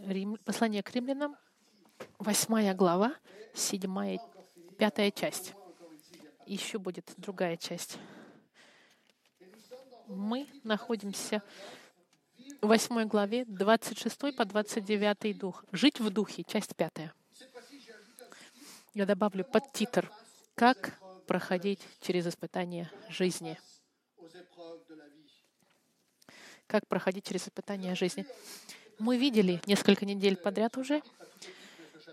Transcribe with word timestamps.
Рим, 0.00 0.36
послание 0.44 0.82
к 0.82 0.90
римлянам, 0.94 1.36
восьмая 2.18 2.74
глава, 2.74 3.14
седьмая, 3.54 4.20
пятая 4.78 5.10
часть. 5.10 5.54
Еще 6.46 6.78
будет 6.78 7.12
другая 7.16 7.56
часть. 7.56 7.98
Мы 10.06 10.48
находимся 10.64 11.42
в 12.62 12.66
восьмой 12.68 13.04
главе, 13.04 13.44
26 13.44 14.36
по 14.36 14.44
29 14.44 15.36
дух. 15.36 15.64
Жить 15.72 16.00
в 16.00 16.10
духе, 16.10 16.44
часть 16.44 16.74
пятая. 16.74 17.12
Я 18.94 19.06
добавлю 19.06 19.44
подтитр 19.44 20.10
«Как 20.54 20.98
проходить 21.26 21.80
через 22.00 22.26
испытания 22.26 22.90
жизни». 23.08 23.58
Как 26.66 26.86
проходить 26.86 27.26
через 27.26 27.48
испытания 27.48 27.94
жизни. 27.94 28.26
Мы 28.98 29.16
видели 29.16 29.62
несколько 29.66 30.04
недель 30.04 30.36
подряд 30.36 30.76
уже, 30.76 31.02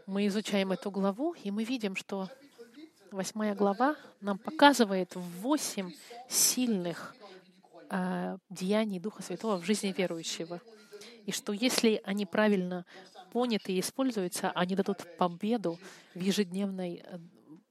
мы 0.06 0.28
изучаем 0.28 0.72
эту 0.72 0.92
главу, 0.92 1.34
и 1.34 1.50
мы 1.50 1.64
видим, 1.64 1.96
что 1.96 2.30
восьмая 3.10 3.56
глава 3.56 3.96
нам 4.22 4.38
показывает 4.38 5.16
восемь 5.16 5.94
сильных 6.30 7.16
э, 7.90 8.38
деяний 8.52 9.00
Духа 9.00 9.24
Святого 9.24 9.58
в 9.58 9.66
жизни 9.66 9.96
верующего. 9.98 10.62
И 11.26 11.32
что 11.32 11.54
если 11.54 12.02
они 12.04 12.28
правильно 12.28 12.86
поняты 13.32 13.74
и 13.74 13.80
используются, 13.80 14.52
они 14.52 14.76
дадут 14.76 15.18
победу 15.18 15.80
в 16.14 16.20
ежедневной 16.20 17.04
э, 17.04 17.18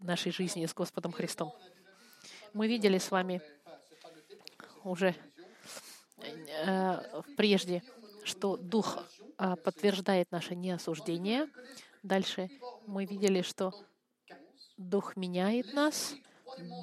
нашей 0.01 0.33
жизни 0.33 0.67
с 0.67 0.75
Господом 0.75 1.13
Христом. 1.13 1.53
Мы 2.53 2.67
видели 2.67 2.99
с 2.99 3.13
вами 3.13 3.41
уже 4.83 5.15
э, 6.67 7.23
прежде, 7.37 7.83
что 8.25 8.57
Дух 8.57 8.99
а, 9.37 9.57
подтверждает 9.57 10.31
наше 10.33 10.55
неосуждение. 10.55 11.49
Дальше 12.03 12.49
мы 12.87 13.05
видели, 13.05 13.43
что 13.43 13.73
Дух 14.77 15.17
меняет 15.17 15.73
нас, 15.73 16.15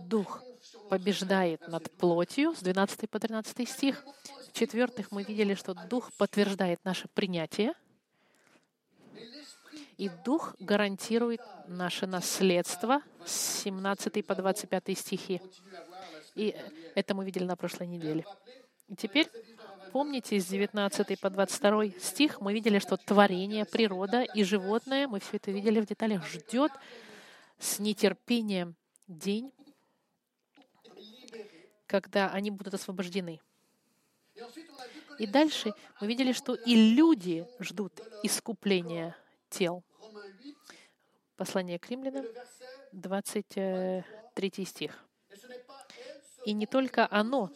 Дух 0.05 0.43
побеждает 0.89 1.67
над 1.67 1.91
плотью, 1.91 2.53
с 2.55 2.59
12 2.59 3.09
по 3.09 3.19
13 3.19 3.67
стих. 3.67 4.05
В-четвертых, 4.49 5.11
мы 5.11 5.23
видели, 5.23 5.55
что 5.55 5.73
Дух 5.73 6.11
подтверждает 6.17 6.83
наше 6.83 7.07
принятие, 7.13 7.73
и 9.97 10.09
Дух 10.25 10.55
гарантирует 10.59 11.41
наше 11.67 12.07
наследство 12.07 13.01
с 13.25 13.61
17 13.63 14.25
по 14.25 14.35
25 14.35 14.97
стихи. 14.97 15.41
И 16.35 16.55
это 16.95 17.13
мы 17.13 17.25
видели 17.25 17.43
на 17.43 17.55
прошлой 17.55 17.87
неделе. 17.87 18.25
И 18.87 18.95
теперь 18.95 19.29
Помните, 19.91 20.39
с 20.39 20.45
19 20.47 21.19
по 21.19 21.29
22 21.29 21.99
стих 21.99 22.39
мы 22.39 22.53
видели, 22.53 22.79
что 22.79 22.95
творение, 22.95 23.65
природа 23.65 24.23
и 24.23 24.43
животное, 24.43 25.07
мы 25.07 25.19
все 25.19 25.35
это 25.35 25.51
видели 25.51 25.81
в 25.81 25.85
деталях, 25.85 26.25
ждет 26.25 26.71
с 27.59 27.77
нетерпением 27.79 28.75
день, 29.07 29.51
когда 31.87 32.29
они 32.29 32.51
будут 32.51 32.73
освобождены. 32.73 33.41
И 35.19 35.27
дальше 35.27 35.73
мы 35.99 36.07
видели, 36.07 36.31
что 36.31 36.55
и 36.55 36.95
люди 36.95 37.45
ждут 37.59 37.99
искупления 38.23 39.17
тел. 39.49 39.83
Послание 41.35 41.79
к 41.79 41.89
римлянам, 41.89 42.25
23 42.93 44.65
стих. 44.65 45.05
И 46.45 46.53
не 46.53 46.65
только 46.65 47.07
оно, 47.11 47.51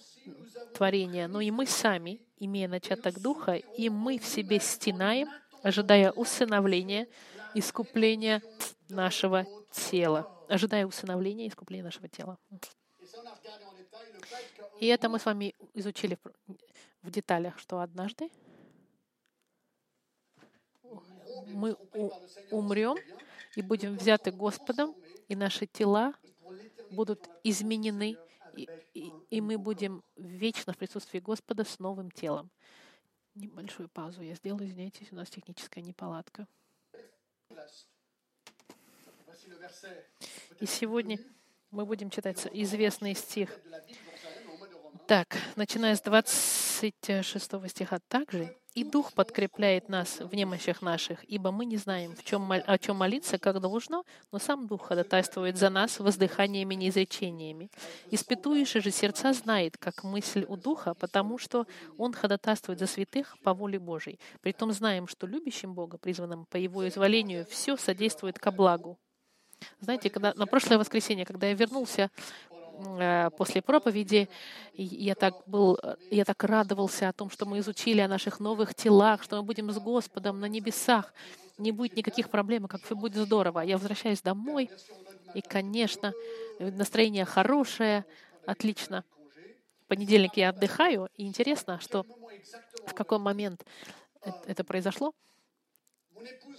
творение, 0.76 1.28
но 1.28 1.42
и 1.42 1.50
мы 1.50 1.66
сами, 1.66 2.25
имея 2.38 2.68
начаток 2.68 3.20
Духа, 3.20 3.56
и 3.56 3.90
мы 3.90 4.20
в 4.20 4.26
себе 4.26 4.60
стенаем, 4.60 5.30
ожидая 5.64 6.12
усыновления, 6.12 7.08
искупления 7.54 8.42
нашего 8.90 9.46
тела. 9.72 10.32
Ожидая 10.48 10.86
усыновления 10.86 11.48
искупления 11.48 11.84
нашего 11.84 12.08
тела. 12.08 12.38
И 14.80 14.88
это 14.88 15.10
мы 15.10 15.20
с 15.20 15.26
вами 15.26 15.56
изучили 15.74 16.18
в 17.02 17.10
деталях, 17.10 17.58
что 17.60 17.80
однажды 17.80 18.30
мы 21.48 21.76
умрем 22.52 22.98
и 23.56 23.62
будем 23.62 23.98
взяты 23.98 24.32
Господом, 24.32 24.96
и 25.28 25.36
наши 25.36 25.66
тела 25.66 26.14
будут 26.92 27.30
изменены 27.44 28.18
и, 28.56 29.12
и, 29.30 29.42
мы 29.42 29.58
будем 29.58 30.04
вечно 30.16 30.74
в 30.74 30.78
присутствии 30.78 31.20
Господа 31.20 31.64
с 31.64 31.80
новым 31.80 32.12
телом. 32.12 32.50
Небольшую 33.36 33.90
паузу 33.90 34.22
я 34.22 34.36
сделаю, 34.36 34.68
извиняйтесь, 34.68 35.12
у 35.12 35.16
нас 35.16 35.30
техническая 35.30 35.84
неполадка. 35.84 36.48
И 40.60 40.66
сегодня 40.66 41.20
мы 41.72 41.86
будем 41.86 42.10
читать 42.10 42.48
известный 42.54 43.14
стих. 43.16 43.60
Так, 45.08 45.38
начиная 45.56 45.96
с 45.96 46.02
26 46.92 47.70
стиха 47.70 48.00
также 48.08 48.56
и 48.76 48.84
Дух 48.84 49.14
подкрепляет 49.14 49.88
нас 49.88 50.20
в 50.20 50.36
немощах 50.36 50.82
наших, 50.82 51.24
ибо 51.24 51.52
мы 51.52 51.66
не 51.66 51.78
знаем, 51.78 52.14
в 52.14 52.24
чем, 52.26 52.52
о 52.52 52.78
чем 52.78 52.98
молиться, 52.98 53.40
как 53.40 53.62
должно, 53.62 54.04
но 54.34 54.38
сам 54.38 54.68
Дух 54.68 54.88
ходатайствует 54.88 55.58
за 55.58 55.70
нас 55.70 56.00
воздыханиями 56.00 56.74
и 56.74 56.78
неизречениями. 56.78 57.72
Испытующий 58.12 58.82
же 58.82 58.92
сердца 58.92 59.32
знает, 59.32 59.78
как 59.78 60.04
мысль 60.04 60.46
у 60.48 60.58
Духа, 60.58 60.94
потому 60.94 61.38
что 61.38 61.66
Он 61.98 62.12
ходатайствует 62.12 62.80
за 62.80 62.88
святых 62.88 63.38
по 63.44 63.54
воле 63.54 63.80
Божьей. 63.80 64.20
Притом 64.42 64.74
знаем, 64.74 65.08
что 65.08 65.26
любящим 65.26 65.74
Бога, 65.74 65.98
призванным 65.98 66.46
по 66.46 66.58
Его 66.58 66.86
изволению, 66.86 67.46
все 67.50 67.78
содействует 67.78 68.40
ко 68.40 68.52
благу. 68.52 69.00
Знаете, 69.80 70.10
когда 70.10 70.34
на 70.36 70.48
прошлое 70.48 70.78
воскресенье, 70.78 71.26
когда 71.26 71.48
я 71.48 71.54
вернулся 71.54 72.12
после 73.38 73.62
проповеди 73.62 74.30
я 74.74 75.16
так, 75.16 75.34
был, 75.48 75.80
я 76.12 76.26
так 76.26 76.44
радовался 76.44 77.10
о 77.10 77.14
том, 77.14 77.30
что 77.30 77.46
мы 77.46 77.60
изучили 77.60 78.02
о 78.02 78.08
наших 78.08 78.40
новых 78.40 78.76
телах, 78.76 79.24
что 79.24 79.38
мы 79.38 79.44
будем 79.44 79.72
с 79.72 79.80
Господом 79.80 80.40
на 80.40 80.46
небесах. 80.46 81.14
Не 81.58 81.72
будет 81.72 81.96
никаких 81.96 82.30
проблем, 82.30 82.68
как 82.68 82.84
все 82.84 82.96
будет 82.96 83.16
здорово. 83.16 83.62
Я 83.62 83.78
возвращаюсь 83.78 84.22
домой, 84.22 84.70
и, 85.34 85.42
конечно, 85.42 86.14
настроение 86.60 87.26
хорошее, 87.26 88.06
отлично. 88.46 89.04
В 89.84 89.88
понедельник 89.88 90.36
я 90.36 90.50
отдыхаю, 90.50 91.10
и 91.16 91.26
интересно, 91.26 91.80
что 91.80 92.06
в 92.86 92.94
какой 92.94 93.20
момент 93.20 93.66
это 94.48 94.64
произошло. 94.64 95.14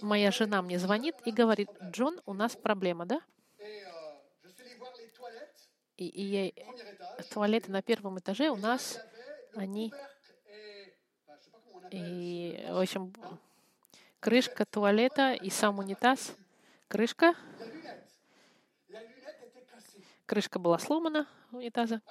Моя 0.01 0.31
жена 0.31 0.61
мне 0.61 0.79
звонит 0.79 1.15
и 1.25 1.31
говорит, 1.31 1.69
Джон, 1.91 2.21
у 2.25 2.33
нас 2.33 2.55
проблема, 2.55 3.05
да? 3.05 3.21
И, 5.97 6.05
и 6.05 6.53
туалеты 7.31 7.71
на 7.71 7.81
первом 7.81 8.19
этаже 8.19 8.49
у 8.49 8.55
нас, 8.55 8.99
они... 9.55 9.91
И, 11.89 12.65
в 12.69 12.79
общем, 12.81 13.13
крышка 14.19 14.65
туалета 14.65 15.33
и 15.33 15.49
сам 15.49 15.79
унитаз. 15.79 16.35
Крышка. 16.87 17.33
Крышка 20.25 20.59
была 20.59 20.77
сломана 20.77 21.27
унитаза. 21.51 22.01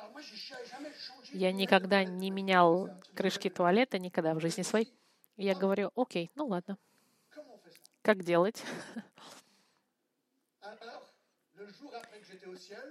Я 1.32 1.52
никогда 1.52 2.04
не 2.04 2.30
менял 2.30 2.88
крышки 3.14 3.50
туалета, 3.50 3.98
никогда 3.98 4.34
в 4.34 4.40
жизни 4.40 4.62
своей. 4.62 4.92
Я 5.36 5.54
говорю, 5.54 5.92
окей, 5.94 6.30
ну 6.34 6.46
ладно. 6.46 6.78
Как 8.02 8.24
делать? 8.24 8.64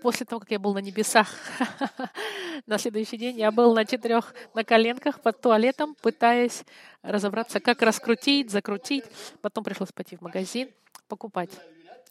После 0.02 0.26
того, 0.26 0.40
как 0.40 0.52
я 0.52 0.60
был 0.60 0.74
на 0.74 0.80
небесах, 0.80 1.28
на 2.66 2.78
следующий 2.78 3.18
день 3.18 3.38
я 3.38 3.52
был 3.52 3.74
на 3.74 3.86
четырех 3.86 4.34
на 4.54 4.64
коленках 4.64 5.22
под 5.22 5.42
туалетом, 5.42 5.96
пытаясь 6.02 6.64
разобраться, 7.02 7.60
как 7.60 7.82
раскрутить, 7.82 8.52
закрутить. 8.52 9.06
Потом 9.42 9.64
пришлось 9.64 9.92
пойти 9.92 10.16
в 10.16 10.22
магазин, 10.22 10.70
покупать 11.08 11.52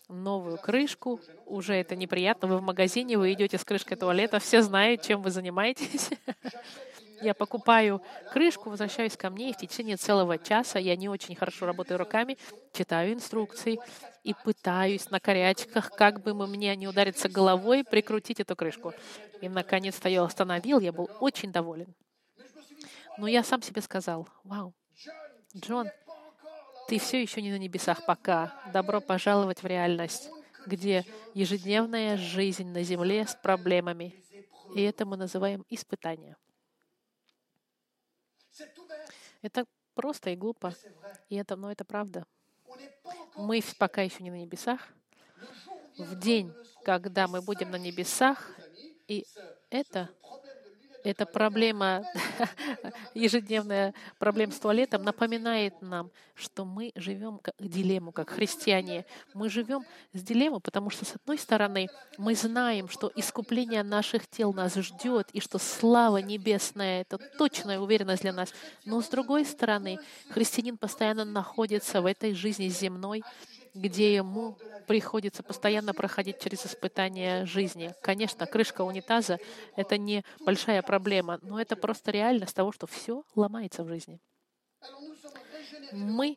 новую 0.09 0.59
крышку. 0.59 1.21
Уже 1.47 1.75
это 1.75 1.97
неприятно. 1.97 2.49
Вы 2.49 2.59
в 2.59 2.63
магазине, 2.63 3.19
вы 3.19 3.33
идете 3.33 3.59
с 3.59 3.65
крышкой 3.65 3.97
туалета, 3.97 4.39
все 4.39 4.63
знают, 4.63 5.03
чем 5.03 5.23
вы 5.23 5.31
занимаетесь. 5.31 6.11
Я 7.21 7.35
покупаю 7.35 8.03
крышку, 8.33 8.71
возвращаюсь 8.71 9.17
ко 9.17 9.31
мне, 9.31 9.51
и 9.51 9.53
в 9.53 9.57
течение 9.57 9.97
целого 9.97 10.39
часа 10.39 10.79
я 10.79 10.97
не 10.97 11.09
очень 11.09 11.37
хорошо 11.37 11.67
работаю 11.67 11.99
руками, 11.99 12.37
читаю 12.73 13.15
инструкции 13.15 13.79
и 14.23 14.35
пытаюсь 14.45 15.11
на 15.11 15.21
корячках, 15.21 15.91
как 15.91 16.23
бы 16.23 16.35
мне 16.47 16.75
не 16.77 16.89
удариться 16.89 17.29
головой, 17.29 17.85
прикрутить 17.85 18.41
эту 18.41 18.57
крышку. 18.57 18.93
И, 19.41 19.49
наконец-то, 19.49 20.09
я 20.09 20.23
остановил, 20.23 20.81
я 20.81 20.93
был 20.93 21.09
очень 21.21 21.53
доволен. 21.53 21.95
Но 23.19 23.27
я 23.27 23.45
сам 23.45 23.63
себе 23.63 23.81
сказал, 23.81 24.29
вау, 24.43 24.75
Джон, 25.57 25.89
ты 26.89 26.99
все 26.99 27.23
еще 27.23 27.41
не 27.43 27.51
на 27.51 27.59
небесах 27.59 28.05
пока. 28.05 28.53
Добро 28.73 29.01
пожаловать 29.01 29.63
в 29.63 29.67
реальность, 29.67 30.29
где 30.67 31.05
ежедневная 31.33 32.17
жизнь 32.17 32.69
на 32.69 32.83
земле 32.83 33.27
с 33.27 33.35
проблемами. 33.35 34.15
И 34.75 34.83
это 34.83 35.07
мы 35.07 35.17
называем 35.17 35.65
испытание. 35.69 36.37
Это 39.43 39.67
просто 39.95 40.31
и 40.31 40.37
глупо. 40.37 40.75
И 41.29 41.37
это, 41.37 41.57
но 41.57 41.71
это 41.71 41.85
правда. 41.85 42.27
Мы 43.37 43.63
пока 43.79 44.03
еще 44.03 44.23
не 44.23 44.31
на 44.31 44.37
небесах. 44.37 44.81
В 45.99 46.19
день, 46.19 46.53
когда 46.85 47.29
мы 47.29 47.41
будем 47.41 47.71
на 47.71 47.77
небесах, 47.77 48.51
и 49.07 49.27
это 49.71 50.11
эта 51.05 51.27
проблема, 51.27 52.03
ежедневная 53.15 53.95
проблема 54.19 54.53
с 54.53 54.59
туалетом 54.59 55.03
напоминает 55.03 55.81
нам, 55.83 56.11
что 56.35 56.65
мы 56.65 56.93
живем 56.97 57.39
как 57.39 57.55
дилемму, 57.59 58.11
как 58.11 58.31
христиане. 58.31 59.05
Мы 59.35 59.51
живем 59.51 59.85
с 60.15 60.23
дилеммой, 60.23 60.61
потому 60.61 60.91
что, 60.91 61.05
с 61.05 61.15
одной 61.15 61.39
стороны, 61.39 61.89
мы 62.17 62.35
знаем, 62.35 62.89
что 62.89 63.13
искупление 63.15 63.83
наших 63.83 64.27
тел 64.27 64.53
нас 64.53 64.75
ждет, 64.75 65.29
и 65.33 65.41
что 65.41 65.59
слава 65.59 66.17
небесная— 66.17 67.01
это 67.03 67.19
точная 67.39 67.79
уверенность 67.79 68.23
для 68.23 68.33
нас. 68.33 68.53
Но, 68.85 69.01
с 69.03 69.09
другой 69.09 69.45
стороны, 69.45 69.99
христианин 70.31 70.79
постоянно 70.79 71.25
находится 71.25 72.01
в 72.01 72.07
этой 72.07 72.35
жизни 72.35 72.69
земной, 72.69 73.23
где 73.75 74.15
ему 74.15 74.57
приходится 74.87 75.43
постоянно 75.43 75.95
проходить 75.95 76.39
через 76.39 76.67
испытания 76.67 77.47
жизни. 77.47 77.95
Конечно, 78.03 78.47
крышка 78.47 78.83
унитаза— 78.83 79.39
это 79.77 79.99
не 79.99 80.25
большая 80.45 80.83
проблема, 80.83 81.39
но 81.43 81.61
это 81.61 81.77
просто 81.77 82.11
реальность 82.11 82.55
того, 82.55 82.73
что 82.73 82.87
все 82.87 83.25
ломается 83.35 83.83
в 83.85 83.89
жизни. 83.89 84.21
Мы 85.93 86.37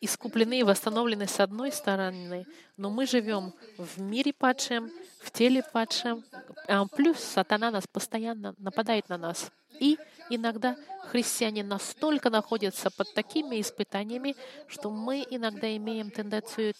искуплены 0.00 0.60
и 0.60 0.62
восстановлены 0.62 1.26
с 1.26 1.40
одной 1.40 1.72
стороны, 1.72 2.46
но 2.76 2.90
мы 2.90 3.06
живем 3.06 3.54
в 3.78 4.00
мире 4.00 4.32
падшем, 4.32 4.90
в 5.20 5.30
теле 5.30 5.62
падшем, 5.72 6.24
а 6.68 6.86
плюс 6.86 7.18
сатана 7.18 7.70
нас 7.70 7.86
постоянно 7.86 8.54
нападает 8.58 9.08
на 9.08 9.18
нас. 9.18 9.50
И 9.80 9.98
иногда 10.30 10.76
христиане 11.08 11.62
настолько 11.62 12.30
находятся 12.30 12.90
под 12.90 13.12
такими 13.14 13.60
испытаниями, 13.60 14.36
что 14.68 14.90
мы 14.90 15.26
иногда 15.28 15.74
имеем 15.76 16.10
тенденцию 16.10 16.74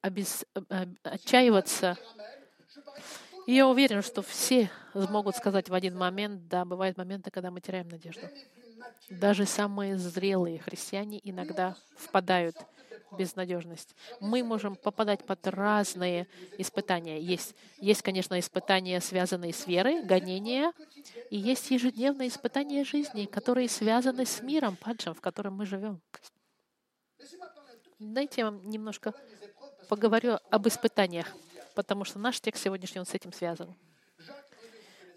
обез... 0.00 0.44
Отчаиваться. 1.02 1.96
И 3.46 3.54
я 3.54 3.66
уверен, 3.66 4.02
что 4.02 4.22
все 4.22 4.70
смогут 4.92 5.36
сказать 5.36 5.68
в 5.68 5.74
один 5.74 5.96
момент, 5.96 6.48
да, 6.48 6.64
бывают 6.64 6.96
моменты, 6.96 7.30
когда 7.30 7.50
мы 7.50 7.60
теряем 7.60 7.88
надежду. 7.88 8.28
Даже 9.08 9.46
самые 9.46 9.96
зрелые 9.96 10.58
христиане 10.58 11.20
иногда 11.22 11.76
впадают 11.96 12.56
безнадежность. 13.12 13.94
Мы 14.20 14.42
можем 14.42 14.76
попадать 14.76 15.24
под 15.24 15.46
разные 15.48 16.26
испытания. 16.58 17.20
Есть, 17.20 17.54
есть, 17.78 18.02
конечно, 18.02 18.38
испытания, 18.38 19.00
связанные 19.00 19.52
с 19.52 19.66
верой, 19.66 20.02
гонения, 20.02 20.72
и 21.30 21.36
есть 21.36 21.70
ежедневные 21.70 22.28
испытания 22.28 22.84
жизни, 22.84 23.26
которые 23.26 23.68
связаны 23.68 24.26
с 24.26 24.42
миром 24.42 24.76
падшим, 24.76 25.14
в 25.14 25.20
котором 25.20 25.54
мы 25.54 25.66
живем. 25.66 26.00
Дайте 27.98 28.42
я 28.42 28.44
вам 28.46 28.68
немножко 28.68 29.12
поговорю 29.88 30.38
об 30.50 30.68
испытаниях, 30.68 31.26
потому 31.74 32.04
что 32.04 32.18
наш 32.18 32.40
текст 32.40 32.62
сегодняшний 32.62 33.00
он 33.00 33.06
с 33.06 33.14
этим 33.14 33.32
связан. 33.32 33.74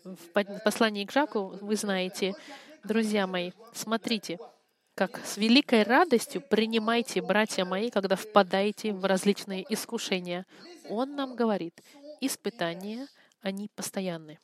В 0.04 0.60
послании 0.66 1.06
к 1.06 1.12
Жаку 1.12 1.58
вы 1.62 1.78
знаете, 1.78 2.36
друзья 2.84 3.28
мои, 3.28 3.52
смотрите, 3.74 4.38
как 4.96 5.26
с 5.26 5.38
великой 5.38 5.84
радостью 5.84 6.42
принимайте, 6.42 7.22
братья 7.22 7.66
мои, 7.66 7.90
когда 7.90 8.16
впадаете 8.16 8.94
в 8.94 9.06
различные 9.06 9.66
искушения. 9.74 10.46
Он 10.90 11.16
нам 11.16 11.36
говорит, 11.36 11.82
испытания, 12.20 13.08
они 13.42 13.70
постоянны. 13.76 14.40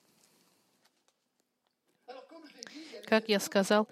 Как 3.06 3.28
я 3.28 3.40
сказал, 3.40 3.88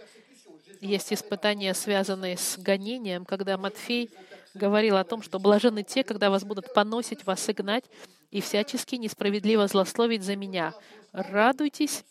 есть 0.79 1.11
испытания, 1.11 1.73
связанные 1.73 2.38
с 2.38 2.57
гонением, 2.57 3.25
когда 3.25 3.57
Матфей 3.57 4.11
говорил 4.53 4.97
о 4.97 5.03
том, 5.03 5.21
что 5.21 5.39
блажены 5.39 5.83
те, 5.83 6.03
когда 6.03 6.29
вас 6.29 6.43
будут 6.43 6.73
поносить, 6.73 7.25
вас 7.25 7.47
и 7.50 7.53
гнать, 7.53 7.85
и 8.31 8.41
всячески 8.41 8.95
несправедливо 8.95 9.67
злословить 9.67 10.23
за 10.23 10.35
меня. 10.35 10.73
Радуйтесь 11.11 12.03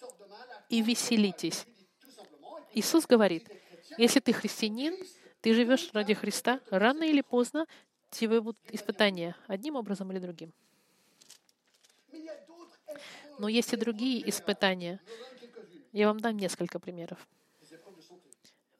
и 0.69 0.83
веселитесь. 0.83 1.67
Иисус 2.77 3.07
говорит, 3.07 3.49
если 3.97 4.21
ты 4.21 4.35
христианин, 4.35 4.95
ты 5.41 5.55
живешь 5.55 5.89
ради 5.95 6.13
Христа, 6.13 6.61
рано 6.69 7.05
или 7.05 7.23
поздно 7.23 7.67
тебе 8.11 8.43
будут 8.43 8.61
испытания 8.71 9.35
одним 9.47 9.77
образом 9.77 10.13
или 10.13 10.19
другим. 10.19 10.53
Но 13.39 13.49
есть 13.49 13.73
и 13.73 13.77
другие 13.77 14.29
испытания. 14.29 15.01
Я 15.93 16.09
вам 16.09 16.21
дам 16.21 16.37
несколько 16.37 16.79
примеров. 16.79 17.27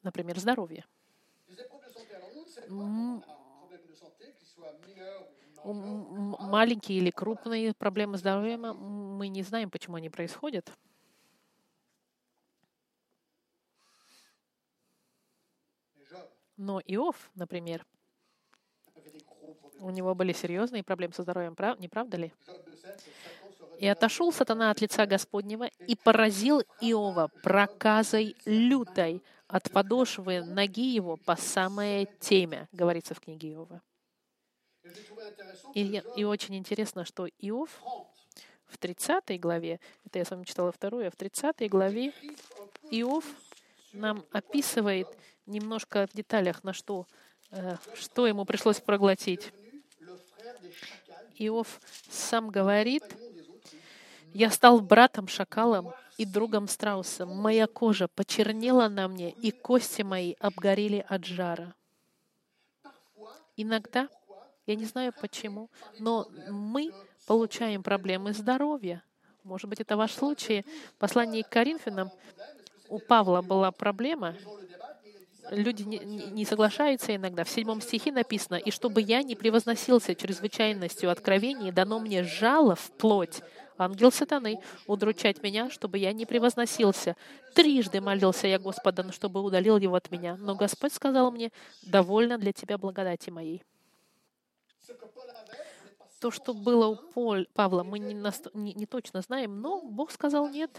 Например, 0.03 0.39
здоровье. 0.39 0.85
Маленькие 5.65 6.99
или 6.99 7.11
крупные 7.11 7.73
проблемы 7.73 8.19
здоровья, 8.19 8.59
мы 8.59 9.29
не 9.29 9.43
знаем, 9.43 9.71
почему 9.71 9.97
они 9.97 10.11
происходят. 10.11 10.71
Но 16.57 16.81
Иов, 16.87 17.31
например, 17.35 17.85
у 19.81 19.91
него 19.91 20.15
были 20.15 20.33
серьезные 20.33 20.83
проблемы 20.83 21.15
со 21.15 21.23
здоровьем, 21.23 21.57
не 21.79 21.89
правда 21.89 22.17
ли? 22.17 22.33
И 23.79 23.87
отошел 23.87 24.33
сатана 24.33 24.71
от 24.71 24.81
лица 24.81 25.05
Господнего 25.05 25.65
и 25.87 25.97
поразил 25.97 26.61
Иова 26.81 27.31
проказой 27.43 28.35
лютой 28.47 29.23
от 29.49 29.71
подошвы 29.71 30.43
ноги 30.43 30.95
его 30.95 31.17
по 31.19 31.37
самое 31.37 32.07
темя, 32.21 32.69
говорится 32.73 33.15
в 33.15 33.21
книге 33.21 33.53
Иова. 33.53 33.83
И, 35.75 36.03
и 36.17 36.25
очень 36.25 36.57
интересно, 36.57 37.05
что 37.05 37.27
Иов 37.27 37.71
в 38.67 38.79
30 38.79 39.39
главе, 39.41 39.81
это 40.05 40.19
я 40.19 40.25
с 40.25 40.31
вами 40.31 40.45
читала 40.45 40.73
вторую, 40.73 41.09
а 41.09 41.11
в 41.11 41.17
30 41.17 41.69
главе 41.69 42.13
Иов 42.91 43.25
нам 43.93 44.25
описывает 44.33 45.09
немножко 45.47 46.07
в 46.07 46.17
деталях, 46.17 46.65
на 46.65 46.73
что, 46.73 47.07
э, 47.51 47.77
что 47.95 48.27
ему 48.27 48.45
пришлось 48.45 48.81
проглотить. 48.81 49.53
Иов 51.39 51.81
сам 52.11 52.49
говорит, 52.51 53.05
«Я 54.33 54.51
стал 54.51 54.81
братом 54.81 55.29
шакалом 55.29 55.93
и 56.19 56.25
другом 56.25 56.69
страусом. 56.69 57.37
Моя 57.37 57.67
кожа 57.67 58.09
почернела 58.09 58.89
на 58.89 59.09
мне, 59.09 59.31
и 59.31 59.51
кости 59.51 60.03
мои 60.03 60.35
обгорели 60.41 61.05
от 61.09 61.25
жара». 61.25 61.75
Иногда, 63.57 64.09
я 64.67 64.75
не 64.75 64.85
знаю 64.85 65.13
почему, 65.19 65.71
но 65.99 66.29
мы 66.51 66.93
получаем 67.27 67.83
проблемы 67.83 68.33
здоровья. 68.33 69.03
Может 69.45 69.71
быть, 69.71 69.81
это 69.81 69.97
ваш 69.97 70.13
случай. 70.13 70.65
В 70.97 70.99
послании 70.99 71.43
к 71.43 71.49
Коринфянам 71.49 72.11
у 72.89 72.99
Павла 72.99 73.43
была 73.43 73.71
проблема, 73.71 74.35
люди 75.51 75.83
не, 75.83 75.99
не 75.99 76.45
соглашаются 76.45 77.15
иногда. 77.15 77.45
В 77.45 77.49
седьмом 77.49 77.81
стихе 77.81 78.13
написано, 78.13 78.57
«И 78.57 78.71
чтобы 78.71 79.01
я 79.01 79.23
не 79.23 79.37
превозносился 79.37 80.15
чрезвычайностью 80.15 81.11
откровений, 81.11 81.73
дано 81.73 81.99
мне 81.99 82.23
жало 82.23 82.75
в 82.75 82.91
плоть, 82.93 83.41
ангел 83.79 84.11
сатаны, 84.11 84.61
удручать 84.87 85.43
меня, 85.43 85.71
чтобы 85.71 85.99
я 85.99 86.13
не 86.13 86.27
превозносился. 86.27 87.17
Трижды 87.55 88.01
молился 88.01 88.47
я 88.47 88.59
Господа, 88.59 89.11
чтобы 89.13 89.43
удалил 89.43 89.79
его 89.79 89.95
от 89.95 90.11
меня. 90.11 90.37
Но 90.37 90.55
Господь 90.55 90.93
сказал 90.93 91.31
мне, 91.31 91.51
довольно 91.83 92.39
для 92.39 92.53
тебя 92.53 92.79
благодати 92.79 93.31
моей». 93.31 93.63
То, 96.19 96.31
что 96.31 96.55
было 96.55 96.99
у 97.15 97.45
Павла, 97.53 97.83
мы 97.83 97.99
не, 97.99 98.15
не, 98.15 98.73
не 98.73 98.87
точно 98.87 99.21
знаем, 99.21 99.61
но 99.61 99.83
Бог 99.83 100.11
сказал, 100.11 100.49
нет, 100.49 100.71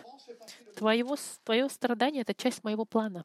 твоего, 0.75 1.15
твое 1.43 1.69
страдание— 1.69 2.21
это 2.23 2.33
часть 2.33 2.63
моего 2.63 2.85
плана 2.85 3.23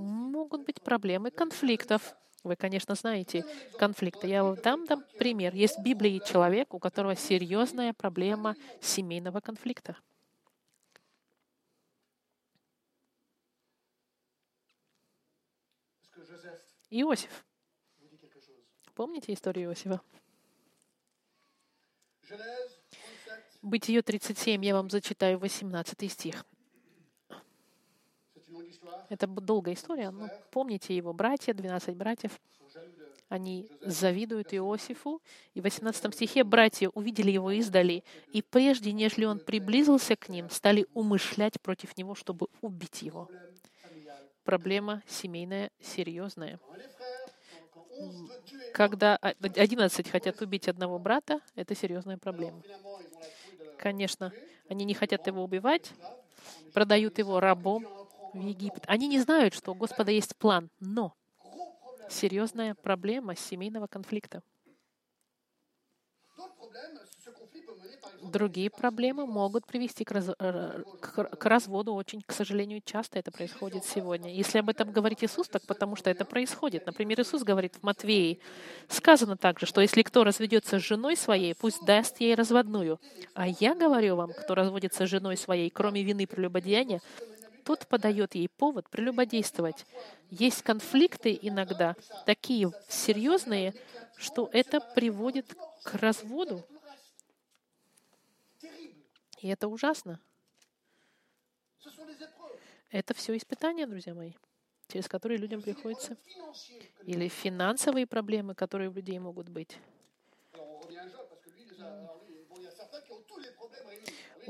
могут 0.00 0.64
быть 0.64 0.80
проблемы 0.82 1.30
конфликтов. 1.30 2.14
Вы, 2.42 2.56
конечно, 2.56 2.94
знаете 2.94 3.44
конфликты. 3.78 4.26
Я 4.26 4.42
вам 4.42 4.56
дам, 4.56 4.86
дам 4.86 5.04
пример. 5.18 5.54
Есть 5.54 5.78
в 5.78 5.82
Библии 5.82 6.20
человек, 6.24 6.72
у 6.72 6.78
которого 6.78 7.14
серьезная 7.14 7.92
проблема 7.92 8.56
семейного 8.80 9.40
конфликта. 9.40 9.96
Иосиф. 16.90 17.44
Помните 18.94 19.32
историю 19.32 19.70
Иосифа? 19.70 20.00
Бытие 23.62 24.02
37, 24.02 24.64
я 24.64 24.74
вам 24.74 24.90
зачитаю 24.90 25.38
18 25.38 26.10
стих. 26.10 26.44
Это 29.08 29.26
долгая 29.26 29.74
история, 29.74 30.10
но 30.10 30.30
помните 30.50 30.96
его 30.96 31.12
братья, 31.12 31.52
12 31.52 31.96
братьев, 31.96 32.40
они 33.28 33.68
завидуют 33.82 34.52
Иосифу. 34.54 35.20
И 35.54 35.60
в 35.60 35.64
18 35.64 36.14
стихе 36.14 36.44
братья 36.44 36.88
увидели 36.90 37.30
его 37.30 37.50
издали, 37.52 38.04
и 38.32 38.42
прежде, 38.42 38.92
нежели 38.92 39.24
он 39.24 39.40
приблизился 39.40 40.16
к 40.16 40.28
ним, 40.28 40.50
стали 40.50 40.86
умышлять 40.94 41.60
против 41.60 41.96
него, 41.96 42.14
чтобы 42.14 42.48
убить 42.60 43.02
его. 43.02 43.28
проблема 44.44 45.02
семейная 45.06 45.70
серьезная. 45.80 46.54
Hein, 46.54 46.76
les 46.76 46.88
frères, 46.88 47.30
quand, 47.72 47.84
quand 47.86 48.02
11 48.02 48.30
veut 48.30 48.42
tuer, 48.44 48.72
Когда 48.72 49.16
о- 49.16 49.34
11 49.56 50.08
хотят 50.10 50.40
убить 50.40 50.68
одного 50.68 50.98
брата, 50.98 51.40
это 51.54 51.74
серьезная 51.74 52.18
проблема. 52.18 52.62
Конечно, 53.76 54.32
они 54.68 54.84
не 54.84 54.94
хотят 54.94 55.26
его 55.26 55.42
убивать, 55.44 55.92
продают 56.72 57.18
его 57.18 57.40
рабом 57.40 57.86
в 58.32 58.40
Египет. 58.40 58.84
Они 58.86 59.08
не 59.08 59.18
знают, 59.20 59.54
что 59.54 59.72
у 59.72 59.74
Господа 59.74 60.10
есть 60.10 60.36
план, 60.36 60.70
но 60.80 61.14
серьезная 62.08 62.74
проблема 62.74 63.36
семейного 63.36 63.86
конфликта. 63.86 64.42
Другие 68.22 68.70
проблемы 68.70 69.26
могут 69.26 69.66
привести 69.66 70.04
к, 70.04 70.10
раз- 70.12 70.34
э, 70.38 70.82
к- 71.00 71.44
разводу. 71.46 71.94
Очень, 71.94 72.22
к 72.22 72.32
сожалению, 72.32 72.80
часто 72.84 73.18
это 73.18 73.30
происходит 73.30 73.84
сегодня. 73.84 74.32
Если 74.32 74.58
об 74.58 74.68
этом 74.68 74.92
говорит 74.92 75.22
Иисус, 75.22 75.48
так 75.48 75.62
потому 75.66 75.96
что 75.96 76.10
это 76.10 76.24
происходит. 76.24 76.86
Например, 76.86 77.20
Иисус 77.20 77.42
говорит 77.42 77.76
в 77.76 77.82
Матвеи, 77.82 78.40
сказано 78.88 79.36
также, 79.36 79.66
что 79.66 79.80
если 79.80 80.02
кто 80.02 80.24
разведется 80.24 80.78
с 80.78 80.82
женой 80.82 81.16
своей, 81.16 81.54
пусть 81.54 81.84
даст 81.84 82.20
ей 82.20 82.34
разводную. 82.34 83.00
А 83.34 83.48
я 83.48 83.74
говорю 83.74 84.16
вам, 84.16 84.32
кто 84.32 84.54
разводится 84.54 85.06
с 85.06 85.10
женой 85.10 85.36
своей, 85.36 85.70
кроме 85.70 86.02
вины 86.02 86.26
прелюбодеяния, 86.26 87.00
тот 87.70 87.86
подает 87.86 88.34
ей 88.34 88.48
повод 88.48 88.90
прелюбодействовать. 88.90 89.86
Есть 90.28 90.62
конфликты 90.62 91.38
иногда 91.40 91.94
такие 92.26 92.72
серьезные, 92.88 93.74
что 94.16 94.50
это 94.52 94.80
приводит 94.80 95.54
к 95.84 95.94
разводу. 95.94 96.66
И 99.38 99.46
это 99.46 99.68
ужасно. 99.68 100.18
Это 102.90 103.14
все 103.14 103.36
испытания, 103.36 103.86
друзья 103.86 104.14
мои, 104.14 104.32
через 104.88 105.06
которые 105.06 105.38
людям 105.38 105.62
приходится. 105.62 106.16
Или 107.04 107.28
финансовые 107.28 108.08
проблемы, 108.08 108.56
которые 108.56 108.90
у 108.90 108.92
людей 108.92 109.20
могут 109.20 109.48
быть. 109.48 109.78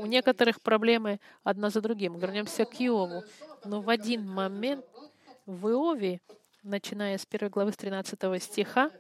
У 0.01 0.07
некоторых 0.07 0.63
проблемы 0.63 1.21
одна 1.45 1.69
за 1.69 1.83
другим. 1.83 2.19
Вернемся 2.19 2.65
к 2.65 2.81
Иову. 2.81 3.23
Но 3.67 3.83
в 3.83 3.91
один 3.91 4.27
момент 4.27 4.83
в 5.45 5.69
Иове, 5.69 6.23
начиная 6.63 7.19
с 7.19 7.27
1 7.31 7.51
главы 7.51 7.73
с 7.73 7.77
13 7.77 8.43
стиха, 8.43 8.91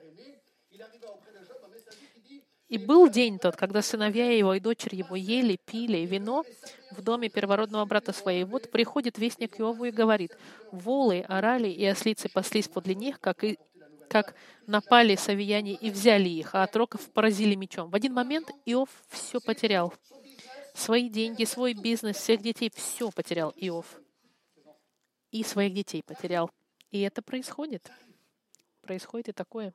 И 2.68 2.78
был 2.78 3.08
день 3.08 3.38
тот, 3.38 3.56
когда 3.56 3.80
сыновья 3.82 4.30
его 4.30 4.52
и 4.54 4.60
дочери 4.60 4.96
его 4.96 5.16
ели, 5.16 5.58
пили 5.64 6.06
вино 6.06 6.44
в 6.92 7.02
доме 7.02 7.30
первородного 7.30 7.84
брата 7.86 8.12
своей. 8.12 8.44
Вот 8.44 8.70
приходит 8.70 9.18
вестник 9.18 9.58
Иову 9.58 9.86
и 9.86 9.90
говорит, 9.90 10.36
волы 10.70 11.24
орали 11.28 11.68
и 11.68 11.84
ослицы 11.86 12.28
паслись 12.28 12.68
подле 12.68 12.94
них, 12.94 13.18
как, 13.20 13.42
и, 13.42 13.58
как 14.08 14.34
напали 14.66 15.16
савияне 15.16 15.72
и 15.72 15.90
взяли 15.90 16.28
их, 16.28 16.54
а 16.54 16.62
отроков 16.62 17.10
поразили 17.10 17.54
мечом. 17.54 17.90
В 17.90 17.94
один 17.94 18.12
момент 18.12 18.50
Иов 18.66 18.90
все 19.08 19.40
потерял. 19.40 19.92
Свои 20.74 21.08
деньги, 21.08 21.44
свой 21.44 21.74
бизнес, 21.74 22.16
всех 22.16 22.42
детей, 22.42 22.70
все 22.74 23.10
потерял 23.10 23.52
Иов. 23.56 24.00
И 25.30 25.42
своих 25.44 25.74
детей 25.74 26.02
потерял. 26.02 26.50
И 26.90 27.00
это 27.00 27.22
происходит. 27.22 27.90
Происходит 28.82 29.28
и 29.28 29.32
такое. 29.32 29.72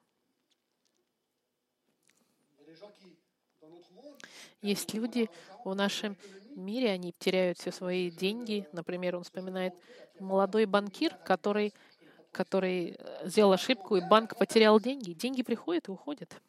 Есть 4.61 4.93
люди 4.93 5.29
в 5.63 5.75
нашем 5.75 6.17
мире, 6.55 6.89
они 6.89 7.13
теряют 7.19 7.59
все 7.59 7.71
свои 7.71 8.09
деньги. 8.09 8.67
Например, 8.71 9.15
он 9.15 9.23
вспоминает 9.23 9.73
молодой 10.19 10.65
банкир, 10.65 11.15
который, 11.23 11.73
который 12.31 12.95
э, 12.97 13.27
сделал 13.27 13.51
ошибку, 13.51 13.95
и 13.95 14.01
банк 14.01 14.37
потерял 14.37 14.79
деньги. 14.79 15.13
Деньги 15.13 15.43
приходят 15.43 15.87
и 15.87 15.91
уходят. 15.91 16.41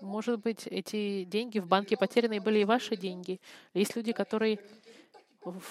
Может 0.00 0.40
быть, 0.40 0.66
эти 0.66 1.24
деньги 1.24 1.58
в 1.58 1.66
банке 1.66 1.96
потерянные 1.96 2.40
были 2.40 2.60
и 2.60 2.64
ваши 2.64 2.96
деньги. 2.96 3.40
Есть 3.74 3.96
люди, 3.96 4.12
которые 4.12 4.58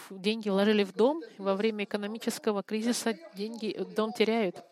деньги 0.10 0.50
вложили 0.50 0.84
в 0.84 0.94
дом, 0.94 1.22
во 1.38 1.56
время 1.56 1.84
экономического 1.84 2.64
кризиса 2.64 3.18
деньги, 3.36 3.72
э, 3.72 3.86
дом 3.86 4.14
теряют. 4.14 4.64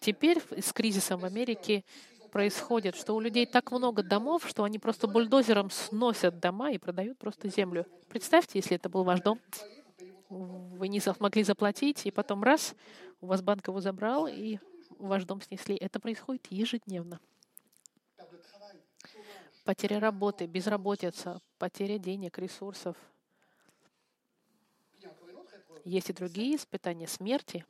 Теперь 0.00 0.40
с 0.58 0.72
кризисом 0.72 1.20
в 1.20 1.24
Америке 1.24 1.84
происходит, 2.30 2.96
что 2.96 3.14
у 3.14 3.20
людей 3.20 3.46
так 3.46 3.70
много 3.72 4.02
домов, 4.02 4.46
что 4.46 4.64
они 4.64 4.78
просто 4.78 5.06
бульдозером 5.06 5.70
сносят 5.70 6.40
дома 6.40 6.72
и 6.72 6.78
продают 6.78 7.18
просто 7.18 7.48
землю. 7.48 7.86
Представьте, 8.08 8.58
если 8.58 8.76
это 8.76 8.88
был 8.88 9.04
ваш 9.04 9.20
дом, 9.20 9.40
вы 10.28 10.88
не 10.88 11.00
смогли 11.00 11.42
заплатить, 11.44 12.06
и 12.06 12.10
потом 12.10 12.42
раз, 12.42 12.74
у 13.20 13.26
вас 13.26 13.40
банк 13.40 13.68
его 13.68 13.80
забрал, 13.80 14.26
и 14.26 14.58
ваш 14.98 15.24
дом 15.24 15.40
снесли. 15.40 15.76
Это 15.76 16.00
происходит 16.00 16.46
ежедневно. 16.50 17.20
Потеря 19.64 19.98
работы, 19.98 20.46
безработица, 20.46 21.40
потеря 21.58 21.98
денег, 21.98 22.38
ресурсов. 22.38 22.96
Есть 25.84 26.10
и 26.10 26.12
другие 26.12 26.56
испытания 26.56 27.06
смерти. 27.06 27.64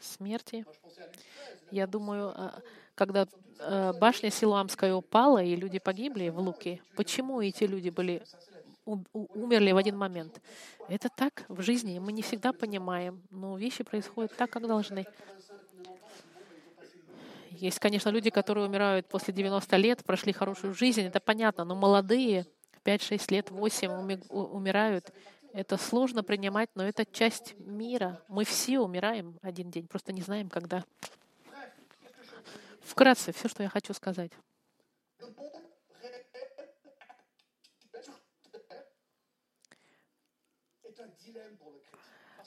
Смерти. 0.00 0.64
Moi, 0.66 0.72
je 0.72 0.80
pensais 0.80 1.02
à 1.02 1.06
Luc 1.06 1.12
13, 1.12 1.68
Я 1.70 1.86
думаю, 1.86 2.32
а, 2.34 2.60
когда 2.96 3.28
э, 3.60 3.92
башня 3.92 4.30
Силуамская 4.30 4.94
упала, 4.94 5.42
и 5.42 5.54
люди 5.54 5.78
погибли 5.78 6.28
в 6.28 6.40
Луке, 6.40 6.82
почему 6.96 7.40
эти 7.40 7.64
люди 7.64 7.88
были 7.90 8.24
умерли 8.84 9.70
в 9.70 9.76
один 9.76 9.96
момент? 9.96 10.40
Это 10.88 11.08
так 11.08 11.44
в 11.48 11.62
жизни, 11.62 12.00
мы 12.00 12.12
не 12.12 12.22
всегда 12.22 12.52
понимаем, 12.52 13.22
но 13.30 13.56
вещи 13.56 13.84
происходят 13.84 14.34
так, 14.36 14.50
как 14.50 14.66
должны. 14.66 15.06
Есть, 17.62 17.78
конечно, 17.78 18.08
люди, 18.08 18.28
которые 18.28 18.66
умирают 18.66 19.06
после 19.06 19.32
90 19.32 19.76
лет, 19.76 20.02
прошли 20.04 20.32
хорошую 20.32 20.74
жизнь, 20.74 21.02
это 21.02 21.20
понятно, 21.20 21.64
но 21.64 21.76
молодые, 21.76 22.44
5-6 22.82 23.30
лет, 23.30 23.52
8 23.52 23.88
уми- 23.92 24.26
у- 24.30 24.56
умирают. 24.56 25.12
Это 25.52 25.76
сложно 25.76 26.24
принимать, 26.24 26.70
но 26.74 26.84
это 26.84 27.06
часть 27.06 27.56
мира. 27.60 28.20
Мы 28.26 28.44
все 28.44 28.80
умираем 28.80 29.38
один 29.42 29.70
день, 29.70 29.86
просто 29.86 30.12
не 30.12 30.22
знаем, 30.22 30.48
когда. 30.48 30.84
Вкратце, 32.80 33.30
все, 33.30 33.46
что 33.46 33.62
я 33.62 33.68
хочу 33.68 33.94
сказать. 33.94 34.32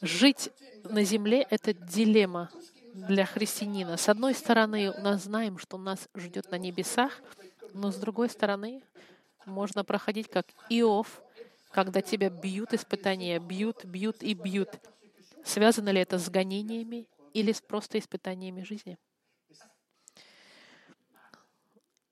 Жить 0.01 0.49
на 0.83 1.05
земле— 1.05 1.47
это 1.49 1.73
дилемма 1.73 2.51
для 2.95 3.25
христианина. 3.25 3.97
С 3.97 4.09
одной 4.09 4.33
стороны, 4.33 4.91
у 4.91 5.01
нас 5.01 5.23
знаем, 5.23 5.57
что 5.57 5.77
нас 5.77 6.07
ждет 6.15 6.49
на 6.51 6.57
небесах, 6.57 7.21
но 7.73 7.91
с 7.91 7.97
другой 7.97 8.29
стороны, 8.29 8.81
можно 9.45 9.83
проходить 9.85 10.29
как 10.29 10.47
Иов, 10.69 11.23
когда 11.71 12.01
тебя 12.01 12.29
бьют 12.29 12.73
испытания, 12.73 13.39
бьют, 13.39 13.85
бьют 13.85 14.23
и 14.23 14.33
бьют. 14.33 14.79
Связано 15.43 15.89
ли 15.89 16.01
это 16.01 16.17
с 16.19 16.29
гонениями 16.29 17.07
или 17.33 17.51
с 17.51 17.61
просто 17.61 17.99
испытаниями 17.99 18.63
жизни? 18.63 18.97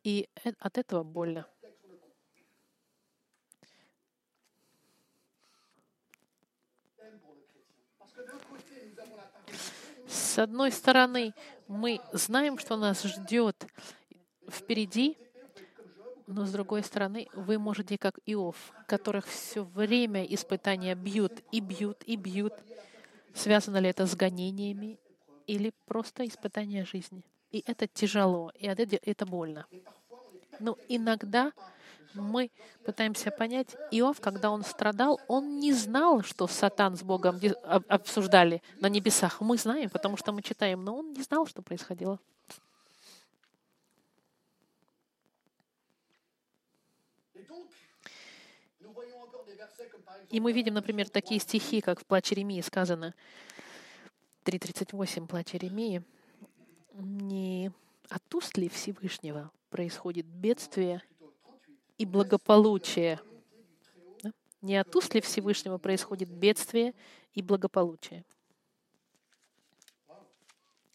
И 0.03 0.29
э- 0.45 0.53
от 0.59 0.77
этого 0.77 1.03
больно. 1.03 1.45
С 10.33 10.39
одной 10.39 10.71
стороны, 10.71 11.35
мы 11.67 12.01
знаем, 12.11 12.57
что 12.57 12.75
нас 12.75 13.03
ждет 13.03 13.67
впереди, 14.49 15.15
но 16.25 16.47
с 16.47 16.51
другой 16.51 16.81
стороны, 16.81 17.27
вы 17.35 17.59
можете, 17.59 17.99
как 17.99 18.17
Иов, 18.25 18.55
которых 18.87 19.27
все 19.27 19.63
время 19.63 20.23
испытания 20.23 20.95
бьют 20.95 21.43
и 21.51 21.59
бьют 21.59 22.01
и 22.07 22.15
бьют. 22.15 22.55
Связано 23.35 23.77
ли 23.77 23.89
это 23.89 24.07
с 24.07 24.15
гонениями 24.15 24.97
или 25.45 25.71
просто 25.85 26.25
испытание 26.25 26.83
жизни? 26.83 27.23
И 27.51 27.63
это 27.67 27.85
тяжело, 27.85 28.51
и 28.55 28.65
это 28.65 29.27
больно. 29.27 29.67
Но 30.59 30.79
иногда 30.87 31.51
мы 32.13 32.51
пытаемся 32.85 33.31
понять, 33.31 33.75
Иов, 33.91 34.19
когда 34.21 34.51
он 34.51 34.63
страдал, 34.63 35.19
он 35.27 35.59
не 35.59 35.73
знал, 35.73 36.21
что 36.23 36.47
Сатан 36.47 36.97
с 36.97 37.03
Богом 37.03 37.39
обсуждали 37.63 38.61
на 38.79 38.87
небесах. 38.87 39.41
Мы 39.41 39.57
знаем, 39.57 39.89
потому 39.89 40.17
что 40.17 40.31
мы 40.31 40.41
читаем, 40.41 40.83
но 40.83 40.97
он 40.97 41.13
не 41.13 41.21
знал, 41.21 41.45
что 41.45 41.61
происходило. 41.61 42.19
И 50.29 50.39
мы 50.39 50.51
видим, 50.51 50.73
например, 50.73 51.09
такие 51.09 51.39
стихи, 51.39 51.79
как 51.79 51.99
в 51.99 52.05
«Плаче 52.05 52.33
Еремии» 52.33 52.61
сказано, 52.61 53.13
3.38 54.45 55.27
«Плач 55.27 55.53
Еремии», 55.53 56.03
«Не 56.95 57.71
от 58.09 58.35
уст 58.35 58.57
ли 58.57 58.69
Всевышнего 58.69 59.51
происходит 59.69 60.25
бедствие 60.25 61.01
и 61.97 62.05
благополучие?» 62.05 63.19
«Не 64.61 64.77
от 64.77 64.95
уст 64.95 65.13
ли 65.13 65.21
Всевышнего 65.21 65.77
происходит 65.77 66.29
бедствие 66.29 66.93
и 67.33 67.41
благополучие?» 67.41 68.23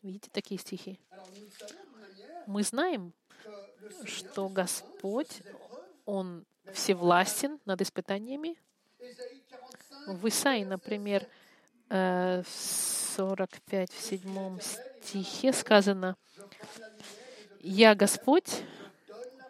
Видите 0.03 0.31
такие 0.31 0.61
стихи? 0.61 0.99
Мы 2.47 2.63
знаем, 2.63 3.13
что 4.05 4.49
Господь, 4.49 5.43
Он 6.07 6.47
всевластен 6.73 7.59
над 7.65 7.83
испытаниями. 7.83 8.57
Ésaïe 9.01 9.43
45, 9.51 10.21
В 10.21 10.29
Исаии, 10.29 10.65
например, 10.65 11.29
э, 11.91 12.43
в 12.43 12.49
45, 12.49 13.93
в 13.93 14.01
7 14.01 14.61
стихе 14.61 15.53
сказано, 15.53 16.17
«Я 17.61 17.95
Господь, 17.95 18.63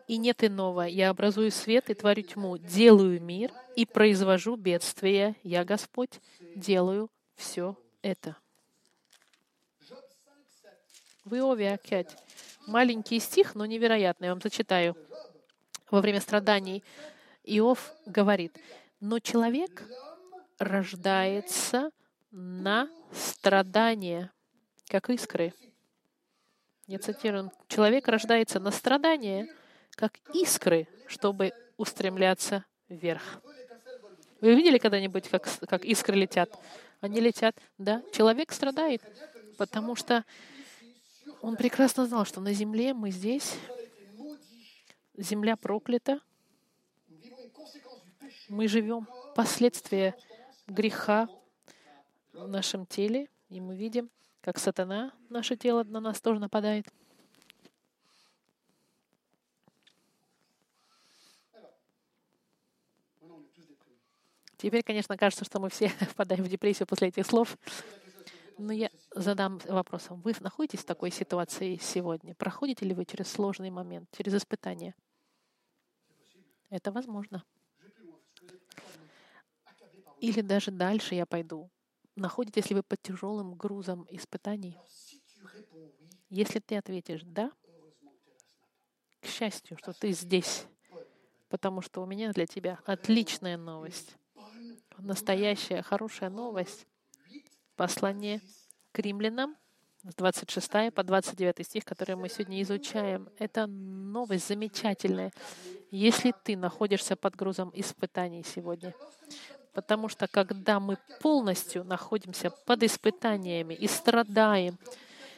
и 0.08 0.16
нет 0.16 0.42
иного. 0.42 0.82
Я 0.82 1.10
образую 1.10 1.52
свет 1.52 1.90
и 1.90 1.94
творю 1.94 2.22
тьму, 2.22 2.56
делаю 2.56 3.22
мир 3.22 3.52
и 3.76 3.84
произвожу 3.84 4.56
бедствие. 4.56 5.36
Я 5.44 5.64
Господь, 5.64 6.20
делаю 6.56 7.10
все 7.36 7.76
это». 8.02 8.34
Job 9.88 10.02
5, 10.24 10.36
7. 10.62 10.70
В 11.24 11.34
Иове 11.34 11.72
опять. 11.74 12.16
Маленький 12.66 13.20
стих, 13.20 13.54
но 13.54 13.66
невероятный. 13.66 14.26
Я 14.26 14.32
вам 14.32 14.42
зачитаю. 14.42 14.96
Во 15.90 16.00
время 16.00 16.20
страданий 16.20 16.82
Иов 17.44 17.92
говорит, 18.06 18.58
«Но 19.00 19.20
человек 19.20 19.84
рождается 20.58 21.90
на 22.30 22.90
страдания, 23.12 24.32
как 24.86 25.10
искры». 25.10 25.54
Я 26.86 26.98
цитирую. 26.98 27.52
«Человек 27.68 28.08
рождается 28.08 28.58
на 28.60 28.70
страдания, 28.70 29.48
как 29.98 30.18
искры, 30.32 30.86
чтобы 31.08 31.52
устремляться 31.76 32.64
вверх». 32.88 33.42
Вы 34.40 34.54
видели 34.54 34.78
когда-нибудь, 34.78 35.28
как, 35.28 35.48
как 35.68 35.84
искры 35.84 36.14
летят? 36.16 36.56
Они 37.00 37.20
летят, 37.20 37.56
да. 37.76 38.02
Человек 38.12 38.52
страдает, 38.52 39.02
потому 39.56 39.96
что 39.96 40.24
он 41.42 41.56
прекрасно 41.56 42.06
знал, 42.06 42.24
что 42.24 42.40
на 42.40 42.52
земле 42.52 42.94
мы 42.94 43.10
здесь, 43.10 43.56
земля 45.16 45.56
проклята, 45.56 46.20
мы 48.48 48.68
живем 48.68 49.08
последствия 49.34 50.14
греха 50.68 51.28
в 52.32 52.46
нашем 52.46 52.86
теле, 52.86 53.28
и 53.48 53.60
мы 53.60 53.76
видим, 53.76 54.08
как 54.40 54.58
сатана, 54.58 55.12
наше 55.28 55.56
тело 55.56 55.82
на 55.82 55.98
нас 56.00 56.20
тоже 56.20 56.38
нападает. 56.38 56.86
Теперь, 64.58 64.82
конечно, 64.82 65.16
кажется, 65.16 65.44
что 65.44 65.60
мы 65.60 65.70
все 65.70 65.88
впадаем 66.10 66.44
в 66.44 66.48
депрессию 66.48 66.86
после 66.86 67.08
этих 67.08 67.24
слов. 67.24 67.56
Но 68.58 68.72
я 68.72 68.90
задам 69.14 69.58
вопрос. 69.68 70.06
Вы 70.10 70.34
находитесь 70.40 70.80
в 70.80 70.84
такой 70.84 71.12
ситуации 71.12 71.78
сегодня? 71.80 72.34
Проходите 72.34 72.84
ли 72.84 72.92
вы 72.92 73.04
через 73.04 73.28
сложный 73.28 73.70
момент, 73.70 74.08
через 74.16 74.34
испытание? 74.34 74.94
Это 76.70 76.90
возможно. 76.90 77.44
Или 80.20 80.40
даже 80.40 80.72
дальше 80.72 81.14
я 81.14 81.24
пойду. 81.24 81.70
Находитесь 82.16 82.68
ли 82.68 82.74
вы 82.74 82.82
под 82.82 83.00
тяжелым 83.00 83.54
грузом 83.54 84.08
испытаний? 84.10 84.76
Если 86.30 86.58
ты 86.58 86.76
ответишь 86.76 87.22
«да», 87.22 87.52
к 89.20 89.26
счастью, 89.26 89.76
что 89.78 89.92
ты 89.92 90.12
здесь, 90.12 90.66
потому 91.48 91.80
что 91.80 92.02
у 92.02 92.06
меня 92.06 92.32
для 92.32 92.46
тебя 92.46 92.80
отличная 92.84 93.56
новость. 93.56 94.16
Настоящая 94.98 95.82
хорошая 95.82 96.28
новость. 96.28 96.86
Послание 97.76 98.40
к 98.92 98.98
римлянам 98.98 99.56
с 100.02 100.14
26 100.14 100.92
по 100.92 101.02
29 101.04 101.64
стих, 101.64 101.84
который 101.84 102.16
мы 102.16 102.28
сегодня 102.28 102.60
изучаем. 102.62 103.28
Это 103.38 103.66
новость 103.66 104.48
замечательная, 104.48 105.32
если 105.92 106.34
ты 106.42 106.56
находишься 106.56 107.14
под 107.14 107.36
грузом 107.36 107.70
испытаний 107.74 108.42
сегодня. 108.42 108.92
Потому 109.72 110.08
что 110.08 110.26
когда 110.26 110.80
мы 110.80 110.98
полностью 111.20 111.84
находимся 111.84 112.50
под 112.50 112.82
испытаниями 112.82 113.74
и 113.74 113.86
страдаем, 113.86 114.78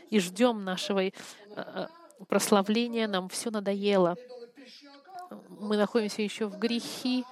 и 0.09 0.19
ждем 0.21 0.65
нашего 0.65 1.03
э, 1.05 1.13
э, 1.57 1.87
прославления, 2.29 3.07
нам 3.07 3.29
все 3.29 3.51
надоело. 3.51 4.17
Мы 5.49 5.77
находимся 5.77 6.23
еще 6.23 6.47
в 6.47 6.59
грехи, 6.59 7.25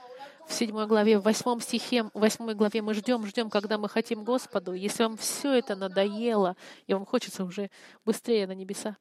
в 0.49 0.53
седьмой 0.55 0.87
главе, 0.87 1.19
в 1.19 1.23
восьмом 1.23 1.61
стихе, 1.61 2.05
в 2.05 2.11
восьмой 2.15 2.55
главе 2.55 2.81
мы 2.81 2.95
ждем, 2.95 3.25
ждем, 3.27 3.51
когда 3.51 3.77
мы 3.77 3.89
хотим 3.89 4.25
Господу. 4.25 4.73
Если 4.73 5.03
вам 5.03 5.19
все 5.19 5.53
это 5.53 5.77
надоело, 5.77 6.57
и 6.87 6.95
вам 6.95 7.05
хочется 7.05 7.45
уже 7.45 7.71
быстрее 8.05 8.47
на 8.47 8.53
небеса, 8.53 8.97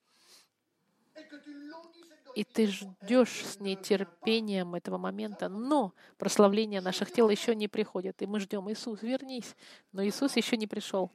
и 2.36 2.44
ты 2.44 2.68
ждешь 2.68 3.46
с 3.46 3.60
нетерпением 3.60 4.76
этого 4.76 4.98
момента, 4.98 5.48
но 5.48 5.94
прославление 6.18 6.82
наших 6.82 7.12
тел 7.12 7.30
еще 7.30 7.56
не 7.56 7.68
приходит, 7.68 8.22
и 8.22 8.28
мы 8.28 8.40
ждем, 8.42 8.70
Иисус, 8.70 9.02
вернись. 9.02 9.56
Но 9.94 10.06
Иисус 10.06 10.36
еще 10.36 10.58
не 10.58 10.68
пришел, 10.68 11.12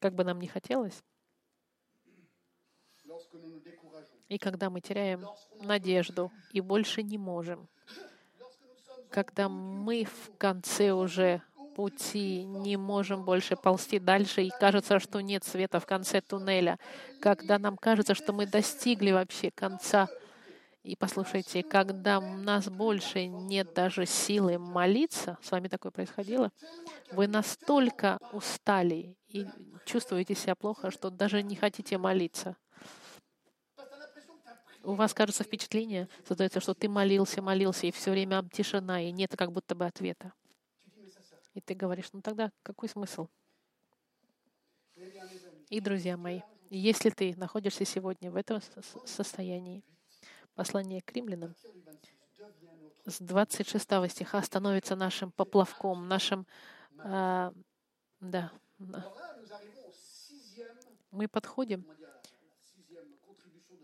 как 0.00 0.14
бы 0.14 0.24
нам 0.24 0.40
ни 0.40 0.46
хотелось. 0.46 1.04
И 4.28 4.38
когда 4.38 4.70
мы 4.70 4.80
теряем 4.80 5.26
надежду 5.60 6.32
и 6.52 6.60
больше 6.60 7.02
не 7.02 7.18
можем, 7.18 7.68
когда 9.10 9.48
мы 9.48 10.04
в 10.04 10.36
конце 10.38 10.92
уже 10.92 11.42
пути 11.74 12.44
не 12.44 12.76
можем 12.76 13.24
больше 13.24 13.54
ползти 13.54 14.00
дальше, 14.00 14.42
и 14.42 14.50
кажется, 14.50 14.98
что 14.98 15.20
нет 15.20 15.44
света 15.44 15.78
в 15.78 15.86
конце 15.86 16.20
туннеля, 16.20 16.78
когда 17.20 17.58
нам 17.58 17.76
кажется, 17.76 18.14
что 18.14 18.32
мы 18.32 18.46
достигли 18.46 19.12
вообще 19.12 19.52
конца. 19.52 20.08
И 20.82 20.96
послушайте, 20.96 21.62
когда 21.62 22.18
у 22.18 22.36
нас 22.36 22.68
больше 22.68 23.26
нет 23.26 23.74
даже 23.74 24.06
силы 24.06 24.58
молиться, 24.58 25.38
с 25.42 25.52
вами 25.52 25.68
такое 25.68 25.92
происходило, 25.92 26.50
вы 27.12 27.28
настолько 27.28 28.18
устали 28.32 29.16
и 29.28 29.46
чувствуете 29.84 30.34
себя 30.34 30.56
плохо, 30.56 30.90
что 30.90 31.10
даже 31.10 31.42
не 31.42 31.54
хотите 31.54 31.96
молиться. 31.96 32.56
У 34.88 34.94
вас, 34.94 35.12
кажется, 35.12 35.44
впечатление 35.44 36.08
создается, 36.26 36.60
что 36.60 36.72
ты 36.72 36.88
молился, 36.88 37.42
молился, 37.42 37.86
и 37.86 37.90
все 37.90 38.10
время 38.10 38.42
тишина, 38.50 39.02
и 39.02 39.12
нет 39.12 39.36
как 39.36 39.52
будто 39.52 39.74
бы 39.74 39.84
ответа. 39.84 40.32
И 41.52 41.60
ты 41.60 41.74
говоришь, 41.74 42.08
ну 42.14 42.22
тогда 42.22 42.50
какой 42.62 42.88
смысл? 42.88 43.28
И, 45.68 45.80
друзья 45.82 46.16
мои, 46.16 46.40
если 46.70 47.10
ты 47.10 47.34
находишься 47.36 47.84
сегодня 47.84 48.30
в 48.30 48.36
этом 48.36 48.62
со- 48.62 48.80
со- 48.80 49.06
состоянии, 49.06 49.84
послание 50.54 51.02
к 51.02 51.12
римлянам 51.12 51.50
à 51.50 51.52
partir 51.52 51.70
du 51.74 51.82
26, 51.82 52.54
devient 52.54 52.72
notre. 52.80 53.10
с 53.10 53.20
26 53.20 54.08
стиха 54.08 54.42
становится 54.42 54.96
нашим 54.96 55.32
поплавком, 55.32 56.08
нашим... 56.08 56.46
а, 57.00 57.52
да, 58.20 58.52
мы 61.10 61.28
подходим 61.28 61.84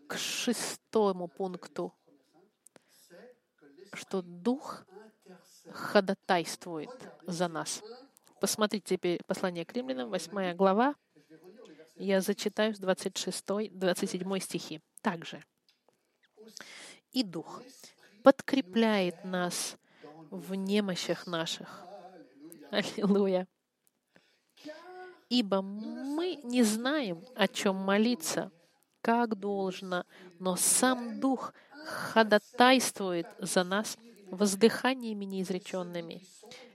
к 0.08 0.16
шестому 0.16 1.28
пункту, 1.28 1.94
что 3.92 4.22
Дух 4.22 4.84
ходатайствует 5.70 6.90
за 7.22 7.48
нас. 7.48 7.82
Посмотрите 8.40 8.96
теперь 8.96 9.22
послание 9.26 9.64
к 9.64 9.72
римлянам, 9.72 10.10
8 10.10 10.54
глава. 10.54 10.94
Я 11.96 12.20
зачитаю 12.20 12.74
с 12.74 12.80
26-27 12.80 14.40
стихи. 14.40 14.80
Также 15.00 15.44
и 17.14 17.22
Дух 17.22 17.62
подкрепляет 18.22 19.24
нас 19.24 19.78
в 20.30 20.54
немощах 20.54 21.26
наших. 21.26 21.86
Аллилуйя. 22.70 23.46
Ибо 25.28 25.62
мы 25.62 26.40
не 26.42 26.62
знаем, 26.62 27.24
о 27.34 27.48
чем 27.48 27.76
молиться, 27.76 28.50
как 29.04 29.38
должно, 29.38 30.06
но 30.38 30.56
сам 30.56 31.20
Дух 31.20 31.52
ходатайствует 31.84 33.26
за 33.38 33.62
нас 33.62 33.98
воздыханиями 34.30 35.26
неизреченными. 35.26 36.22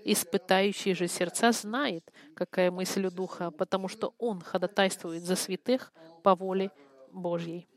Испытающий 0.06 0.94
же 0.94 1.08
сердца 1.08 1.52
знает, 1.52 2.04
какая 2.36 2.70
мысль 2.70 3.08
у 3.08 3.12
Духа, 3.12 3.50
потому 3.50 3.88
что 3.88 4.14
Он 4.20 4.42
ходатайствует 4.42 5.24
за 5.24 5.36
святых 5.36 5.92
по 6.22 6.36
воле 6.36 6.70
Божьей. 7.12 7.68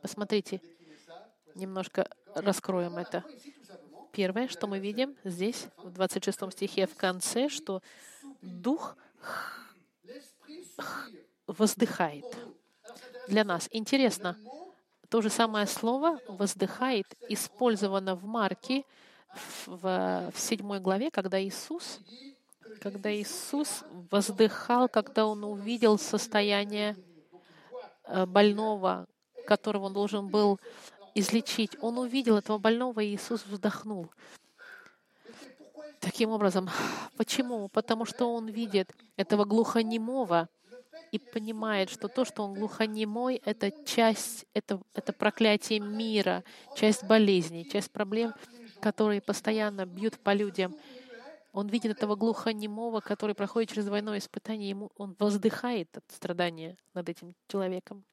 Посмотрите, 0.00 0.62
немножко 1.56 2.08
раскроем 2.36 2.98
это. 2.98 3.24
Первое, 4.12 4.46
что 4.46 4.68
мы 4.68 4.78
видим 4.78 5.16
здесь, 5.24 5.66
в 5.78 5.90
26 5.90 6.52
стихе 6.52 6.86
в 6.86 6.94
конце, 6.94 7.48
что 7.48 7.82
Дух 8.42 8.96
воздыхает 11.48 12.24
для 13.26 13.42
нас. 13.42 13.68
Интересно, 13.72 14.36
то 15.08 15.20
же 15.20 15.30
самое 15.30 15.66
слово 15.66 16.20
«воздыхает» 16.28 17.06
использовано 17.28 18.14
в 18.14 18.24
Марке 18.24 18.84
в, 19.66 20.30
в 20.32 20.38
седьмой 20.38 20.78
главе, 20.78 21.10
когда 21.10 21.42
Иисус 21.42 22.00
когда 22.78 23.12
Иисус 23.12 23.84
воздыхал, 24.10 24.88
когда 24.88 25.26
Он 25.26 25.44
увидел 25.44 25.98
состояние 25.98 26.96
э, 28.04 28.24
больного, 28.26 29.06
которого 29.46 29.86
Он 29.86 29.92
должен 29.92 30.28
был 30.28 30.60
излечить. 31.14 31.76
Он 31.80 31.98
увидел 31.98 32.36
этого 32.36 32.58
больного, 32.58 33.00
и 33.00 33.14
Иисус 33.14 33.44
вздохнул. 33.46 34.10
Таким 36.00 36.30
образом, 36.30 36.70
почему? 37.16 37.68
Потому 37.68 38.04
что 38.04 38.32
Он 38.32 38.46
видит 38.46 38.94
этого 39.16 39.44
глухонемого, 39.44 40.48
и 41.12 41.18
понимает, 41.18 41.90
что 41.90 42.08
то, 42.08 42.24
что 42.24 42.42
он 42.42 42.54
глухонемой, 42.54 43.40
это 43.44 43.70
часть, 43.84 44.46
это, 44.54 44.80
это 44.94 45.12
проклятие 45.12 45.80
мира, 45.80 46.44
часть 46.76 47.04
болезней, 47.04 47.68
часть 47.68 47.90
проблем, 47.90 48.34
которые 48.80 49.20
постоянно 49.20 49.86
бьют 49.86 50.18
по 50.18 50.34
людям. 50.34 50.76
Он 51.52 51.66
видит 51.68 51.92
этого 51.92 52.14
глухонемого, 52.14 53.00
который 53.00 53.34
проходит 53.34 53.70
через 53.70 53.86
двойное 53.86 54.18
испытание, 54.18 54.68
ему 54.68 54.90
он 54.96 55.16
воздыхает 55.18 55.96
от 55.96 56.04
страдания 56.10 56.76
над 56.94 57.08
этим 57.08 57.34
человеком. 57.48 58.04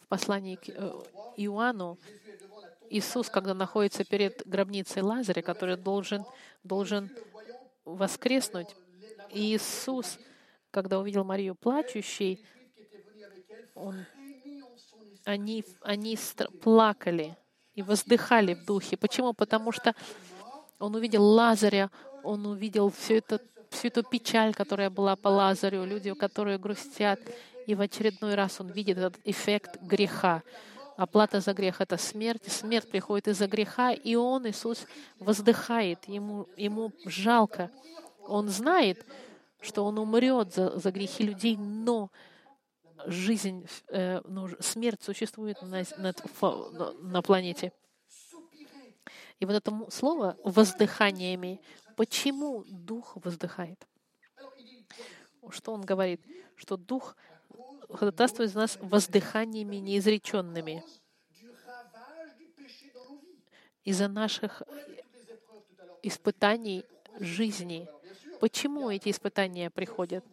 В 0.00 0.06
послании 0.08 0.56
к 0.56 0.68
э, 0.68 0.92
Иоанну 1.38 1.98
Иисус, 2.90 3.28
когда 3.30 3.54
находится 3.54 4.04
перед 4.04 4.46
гробницей 4.46 5.02
Лазаря, 5.02 5.42
который 5.42 5.76
должен, 5.76 6.24
должен 6.62 7.10
воскреснуть. 7.84 8.74
Иисус, 9.30 10.18
когда 10.70 10.98
увидел 10.98 11.24
Марию 11.24 11.54
плачущей, 11.54 12.44
он, 13.74 14.04
они, 15.24 15.64
они 15.80 16.18
плакали 16.62 17.36
и 17.74 17.82
воздыхали 17.82 18.54
в 18.54 18.64
духе. 18.64 18.96
Почему? 18.96 19.32
Потому 19.32 19.72
что 19.72 19.94
он 20.78 20.94
увидел 20.94 21.24
Лазаря, 21.24 21.90
он 22.22 22.46
увидел 22.46 22.90
всю, 22.90 23.14
это, 23.14 23.40
всю 23.70 23.88
эту 23.88 24.02
печаль, 24.02 24.54
которая 24.54 24.90
была 24.90 25.16
по 25.16 25.28
Лазарю, 25.28 25.84
люди, 25.84 26.12
которые 26.14 26.58
грустят. 26.58 27.20
И 27.66 27.74
в 27.74 27.80
очередной 27.80 28.34
раз 28.34 28.60
он 28.60 28.70
видит 28.70 28.98
этот 28.98 29.18
эффект 29.24 29.80
греха. 29.80 30.42
Оплата 30.96 31.40
за 31.40 31.52
грех— 31.54 31.76
это 31.80 31.96
смерть. 31.96 32.50
Смерть 32.50 32.88
приходит 32.88 33.28
из-за 33.28 33.46
греха, 33.48 33.92
и 33.92 34.14
Он, 34.14 34.48
Иисус, 34.48 34.86
воздыхает. 35.18 36.04
Ему, 36.06 36.48
ему 36.56 36.92
жалко. 37.04 37.70
Он 38.26 38.48
знает, 38.48 39.04
что 39.60 39.84
Он 39.84 39.98
умрет 39.98 40.54
за, 40.54 40.78
за 40.78 40.90
грехи 40.92 41.24
людей, 41.24 41.56
но 41.56 42.10
жизнь, 43.06 43.66
э, 43.88 44.20
ну, 44.24 44.48
смерть 44.60 45.02
существует 45.02 45.60
на, 45.62 45.82
на, 45.98 46.14
на 47.00 47.22
планете. 47.22 47.72
И 49.40 49.46
вот 49.46 49.54
это 49.54 49.72
слово 49.90 50.38
«воздыханиями», 50.44 51.60
почему 51.96 52.64
Дух 52.66 53.16
воздыхает? 53.16 53.86
Что 55.50 55.72
он 55.72 55.82
говорит? 55.82 56.24
Что 56.56 56.76
Дух 56.76 57.16
ходатайствует 57.96 58.50
за 58.50 58.58
нас 58.58 58.78
воздыханиями 58.80 59.76
неизреченными 59.76 60.82
из-за 63.84 64.08
наших 64.08 64.62
испытаний 66.02 66.84
жизни. 67.18 67.88
Почему 68.40 68.90
эти 68.90 69.10
испытания 69.10 69.70
приходят? 69.70 70.24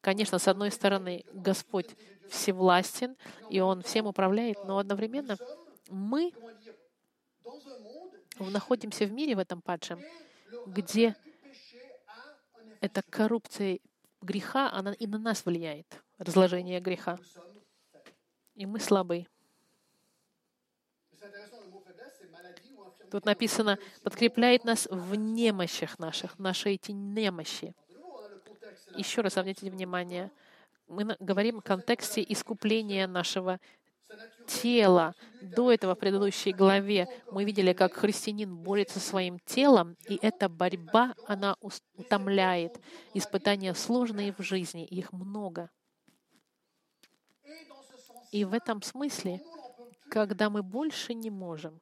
Конечно, 0.00 0.38
с 0.38 0.46
одной 0.48 0.70
стороны, 0.70 1.24
Господь 1.32 1.88
всевластен, 2.28 3.16
и 3.50 3.60
Он 3.60 3.82
всем 3.82 4.06
управляет, 4.06 4.64
но 4.64 4.78
одновременно 4.78 5.36
мы 5.88 6.32
находимся 8.38 9.06
в 9.06 9.12
мире 9.12 9.34
в 9.34 9.38
этом 9.38 9.62
падшем, 9.62 10.00
где 10.66 11.16
эта 12.80 13.02
коррупция 13.02 13.80
греха, 14.26 14.70
она 14.70 14.92
и 14.92 15.06
на 15.06 15.18
нас 15.18 15.46
влияет, 15.46 16.02
разложение 16.18 16.80
греха. 16.80 17.18
И 18.54 18.66
мы 18.66 18.80
слабы. 18.80 19.26
Тут 23.10 23.24
написано, 23.24 23.78
подкрепляет 24.02 24.64
нас 24.64 24.88
в 24.90 25.14
немощах 25.14 25.98
наших, 25.98 26.38
наши 26.38 26.70
эти 26.70 26.90
немощи. 26.90 27.74
Еще 28.96 29.20
раз 29.20 29.36
обратите 29.36 29.70
внимание, 29.70 30.30
мы 30.88 31.16
говорим 31.20 31.60
в 31.60 31.64
контексте 31.64 32.24
искупления 32.28 33.06
нашего 33.06 33.60
тела. 34.46 35.14
До 35.42 35.72
этого 35.72 35.94
в 35.94 35.98
предыдущей 35.98 36.52
главе 36.52 37.08
мы 37.30 37.44
видели, 37.44 37.72
как 37.72 37.94
христианин 37.94 38.56
борется 38.56 39.00
со 39.00 39.08
своим 39.08 39.38
телом, 39.40 39.96
и 40.08 40.18
эта 40.22 40.48
борьба, 40.48 41.14
она 41.26 41.56
утомляет. 41.60 42.80
Испытания 43.14 43.74
сложные 43.74 44.32
в 44.32 44.42
жизни, 44.42 44.84
их 44.84 45.12
много. 45.12 45.70
И 48.32 48.44
в 48.44 48.52
этом 48.52 48.82
смысле, 48.82 49.42
когда 50.10 50.50
мы 50.50 50.62
больше 50.62 51.14
не 51.14 51.30
можем, 51.30 51.80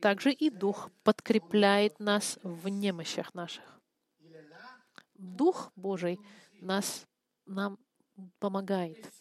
также 0.00 0.32
и 0.32 0.50
Дух 0.50 0.90
подкрепляет 1.04 2.00
нас 2.00 2.38
в 2.42 2.68
немощах 2.68 3.34
наших. 3.34 3.80
Дух 5.14 5.70
Божий 5.76 6.18
нас, 6.60 7.06
нам 7.46 7.78
помогает. 8.40 9.12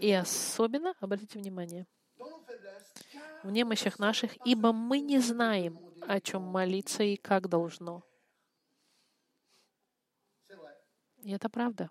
И 0.00 0.12
особенно, 0.12 0.94
обратите 1.00 1.38
внимание, 1.38 1.86
в 3.42 3.50
немощах 3.50 3.98
наших, 3.98 4.36
ибо 4.46 4.72
мы 4.72 5.00
не 5.00 5.18
знаем, 5.18 5.78
о 6.06 6.20
чем 6.20 6.42
молиться 6.42 7.02
и 7.02 7.16
как 7.16 7.48
должно. 7.48 8.02
И 11.18 11.32
это 11.32 11.48
правда. 11.48 11.90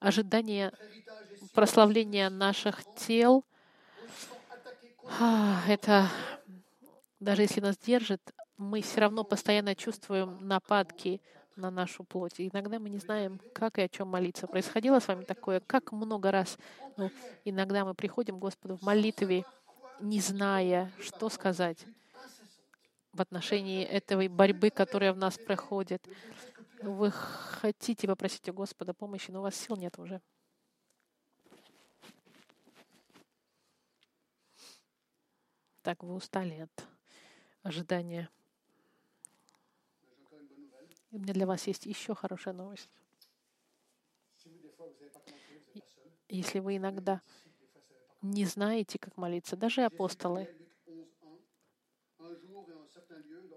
Ожидание 0.00 0.72
прославления 1.54 2.30
наших 2.30 2.82
тел, 2.96 3.44
а, 5.20 5.62
это 5.68 6.08
даже 7.22 7.42
если 7.42 7.60
нас 7.60 7.78
держит, 7.78 8.20
мы 8.56 8.82
все 8.82 9.00
равно 9.00 9.22
постоянно 9.22 9.76
чувствуем 9.76 10.38
нападки 10.40 11.20
на 11.56 11.70
нашу 11.70 12.04
плоть. 12.04 12.40
И 12.40 12.48
иногда 12.48 12.78
мы 12.78 12.88
не 12.88 12.98
знаем, 12.98 13.40
как 13.54 13.78
и 13.78 13.82
о 13.82 13.88
чем 13.88 14.08
молиться. 14.08 14.46
Происходило 14.46 15.00
с 15.00 15.08
вами 15.08 15.24
такое, 15.24 15.60
как 15.60 15.92
много 15.92 16.30
раз 16.30 16.58
ну, 16.96 17.10
иногда 17.44 17.84
мы 17.84 17.94
приходим 17.94 18.36
к 18.36 18.40
Господу 18.40 18.76
в 18.76 18.82
молитве, 18.82 19.44
не 20.00 20.20
зная, 20.20 20.90
что 21.00 21.28
сказать 21.28 21.86
в 23.12 23.20
отношении 23.20 23.84
этой 23.84 24.28
борьбы, 24.28 24.70
которая 24.70 25.12
в 25.12 25.16
нас 25.16 25.38
проходит. 25.38 26.06
Вы 26.82 27.10
хотите 27.10 28.06
попросить 28.06 28.48
у 28.48 28.52
Господа 28.52 28.94
помощи, 28.94 29.30
но 29.30 29.40
у 29.40 29.42
вас 29.42 29.54
сил 29.54 29.76
нет 29.76 29.98
уже. 29.98 30.20
Так, 35.82 36.02
вы 36.02 36.14
устали 36.14 36.60
от 36.60 36.86
ожидания. 37.62 38.30
И 41.12 41.16
у 41.16 41.18
меня 41.18 41.34
для 41.34 41.46
вас 41.46 41.66
есть 41.66 41.84
еще 41.84 42.14
хорошая 42.14 42.54
новость. 42.54 42.88
Если 46.28 46.58
вы 46.58 46.78
иногда 46.78 47.20
не 48.22 48.46
знаете, 48.46 48.98
как 48.98 49.16
молиться, 49.18 49.54
даже 49.54 49.82
апостолы, 49.82 50.48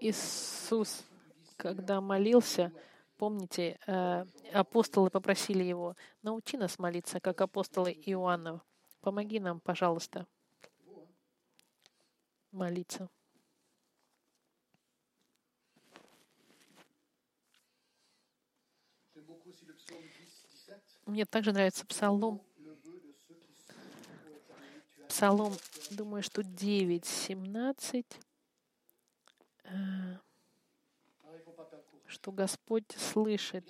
Иисус, 0.00 1.02
когда 1.56 2.02
молился, 2.02 2.70
помните, 3.16 3.78
э, 3.86 4.26
апостолы 4.52 5.08
попросили 5.08 5.64
его, 5.64 5.96
научи 6.22 6.58
нас 6.58 6.78
молиться, 6.78 7.20
как 7.20 7.40
апостолы 7.40 7.92
Иоаннов. 7.92 8.60
Помоги 9.00 9.40
нам, 9.40 9.60
пожалуйста, 9.60 10.26
молиться. 12.52 13.08
Мне 21.06 21.24
также 21.24 21.52
нравится 21.52 21.86
Псалом. 21.86 22.42
Псалом, 25.08 25.54
думаю, 25.90 26.24
что 26.24 26.42
9, 26.42 27.06
17, 27.06 28.20
э, 29.62 29.70
что 32.06 32.32
Господь 32.32 32.90
слышит 32.98 33.64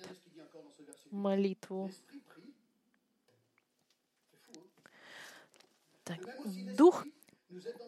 молитву. 1.11 1.91
Так. 6.03 6.19
Дух 6.75 7.05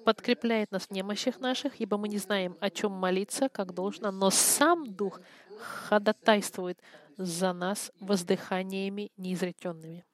подкрепляет 0.05 0.71
нас 0.71 0.83
в 0.83 0.91
немощах 0.91 1.39
наших, 1.39 1.81
ибо 1.81 1.97
мы 1.97 2.07
не 2.07 2.19
знаем, 2.19 2.55
о 2.59 2.69
чем 2.69 2.91
молиться, 2.91 3.49
как 3.49 3.73
должно, 3.73 4.11
но 4.11 4.29
сам 4.29 4.93
Дух 4.93 5.19
ходатайствует 5.59 6.79
за 7.23 7.53
нас 7.53 7.91
воздыханиями 7.99 9.11
неизреченными. 9.17 10.05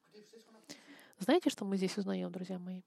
Знаете, 1.19 1.49
что 1.49 1.63
мы 1.63 1.77
здесь 1.77 1.97
узнаем, 1.97 2.31
друзья 2.31 2.59
мои? 2.59 2.81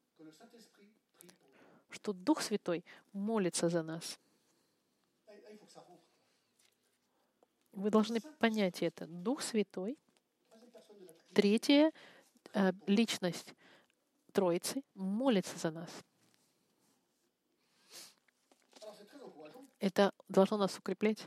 что 1.91 2.13
Дух 2.13 2.43
Святой 2.43 2.85
молится 3.13 3.69
за 3.69 3.83
нас. 3.83 4.19
Вы 7.73 7.91
должны 7.91 8.21
понять 8.21 8.83
это. 8.83 9.07
Дух 9.07 9.43
Святой, 9.43 9.99
третья 11.33 11.93
э, 12.53 12.73
личность 12.87 13.55
Троицы, 14.33 14.83
молится 14.95 15.57
за 15.59 15.71
нас. 15.71 15.91
Это 19.79 20.13
должно 20.29 20.57
нас 20.57 20.77
укреплять. 20.77 21.25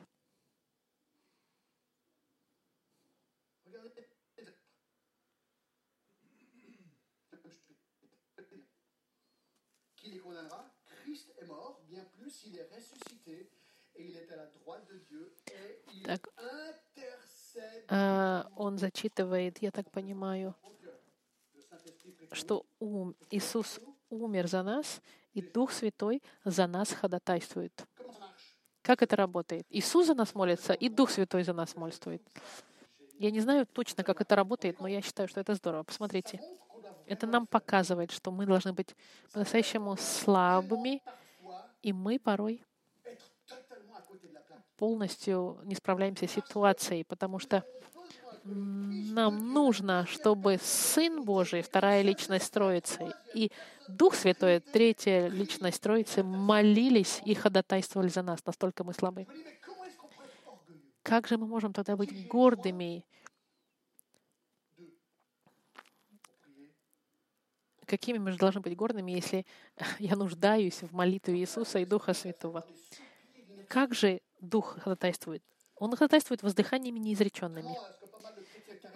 Так. 16.06 16.30
А, 17.90 18.48
Он 18.56 18.78
зачитывает, 18.78 19.62
я 19.62 19.72
так 19.72 19.90
понимаю, 19.92 20.56
что 22.32 22.66
ум, 22.80 23.16
Иисус 23.30 23.80
умер 24.10 24.48
за 24.48 24.64
нас, 24.64 25.02
и 25.34 25.42
Дух 25.42 25.72
Святой 25.72 26.22
за 26.46 26.68
нас 26.68 26.92
ходатайствует. 26.92 27.86
Как 28.82 29.02
это 29.02 29.16
работает? 29.16 29.66
Иисус 29.70 30.08
за 30.08 30.14
нас 30.16 30.34
молится, 30.34 30.74
и 30.74 30.90
Дух 30.90 31.12
Святой 31.12 31.44
за 31.44 31.54
нас 31.54 31.76
молится. 31.76 32.20
Я 33.20 33.32
не 33.32 33.40
знаю 33.40 33.68
точно, 33.68 34.04
как 34.04 34.22
это 34.22 34.36
работает, 34.36 34.80
но 34.80 34.88
я 34.88 35.02
считаю, 35.02 35.28
что 35.30 35.40
это 35.40 35.54
здорово. 35.54 35.84
Посмотрите. 35.84 36.42
Это 37.06 37.28
нам 37.28 37.46
показывает, 37.46 38.12
что 38.12 38.32
мы 38.32 38.46
должны 38.46 38.74
быть 38.74 38.96
по-настоящему 39.32 39.96
слабыми, 39.98 41.02
и 41.82 41.94
мы 41.94 42.20
порой 42.20 42.64
полностью 44.78 45.60
не 45.64 45.76
справляемся 45.76 46.28
с 46.28 46.32
ситуацией, 46.32 47.04
потому 47.04 47.40
что 47.40 47.64
нам 48.44 49.54
нужно, 49.54 50.08
чтобы 50.08 50.58
Сын 50.62 51.24
Божий, 51.24 51.62
вторая 51.62 52.02
личность 52.02 52.52
Троицы, 52.52 53.14
и 53.36 53.52
Дух 53.88 54.16
Святой, 54.16 54.60
третья 54.60 55.28
личность 55.28 55.82
Троицы, 55.82 56.24
молились 56.24 57.22
и 57.24 57.36
ходатайствовали 57.36 58.10
за 58.10 58.24
нас. 58.24 58.44
Настолько 58.46 58.84
мы 58.84 58.94
слабы. 58.94 59.28
Как 61.04 61.28
же 61.28 61.38
мы 61.38 61.46
можем 61.46 61.74
тогда 61.74 61.96
быть 61.96 62.28
гордыми? 62.28 63.06
Какими 67.92 68.20
мы 68.20 68.32
же 68.32 68.38
должны 68.38 68.62
быть 68.62 68.74
гордыми, 68.74 69.12
если 69.12 69.46
я 70.00 70.16
нуждаюсь 70.16 70.82
в 70.82 70.94
молитве 70.94 71.38
Иисуса 71.40 71.80
и 71.80 71.86
Духа 71.86 72.14
Святого? 72.14 72.66
Как 73.68 73.94
же 73.94 74.22
Дух 74.40 74.78
ходатайствует? 74.80 75.44
Он 75.76 75.94
ходатайствует 75.98 76.42
воздыханиями 76.42 77.00
неизреченными. 77.00 77.76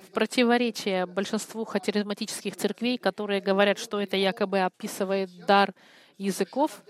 В 0.08 0.12
противоречие 0.14 1.06
большинству 1.08 1.66
харизматических 1.66 2.56
церквей, 2.56 2.98
которые 2.98 3.42
говорят, 3.42 3.80
что 3.80 4.00
это 4.00 4.16
якобы 4.16 4.62
описывает 4.62 5.46
дар 5.46 5.74
языков, 6.18 6.82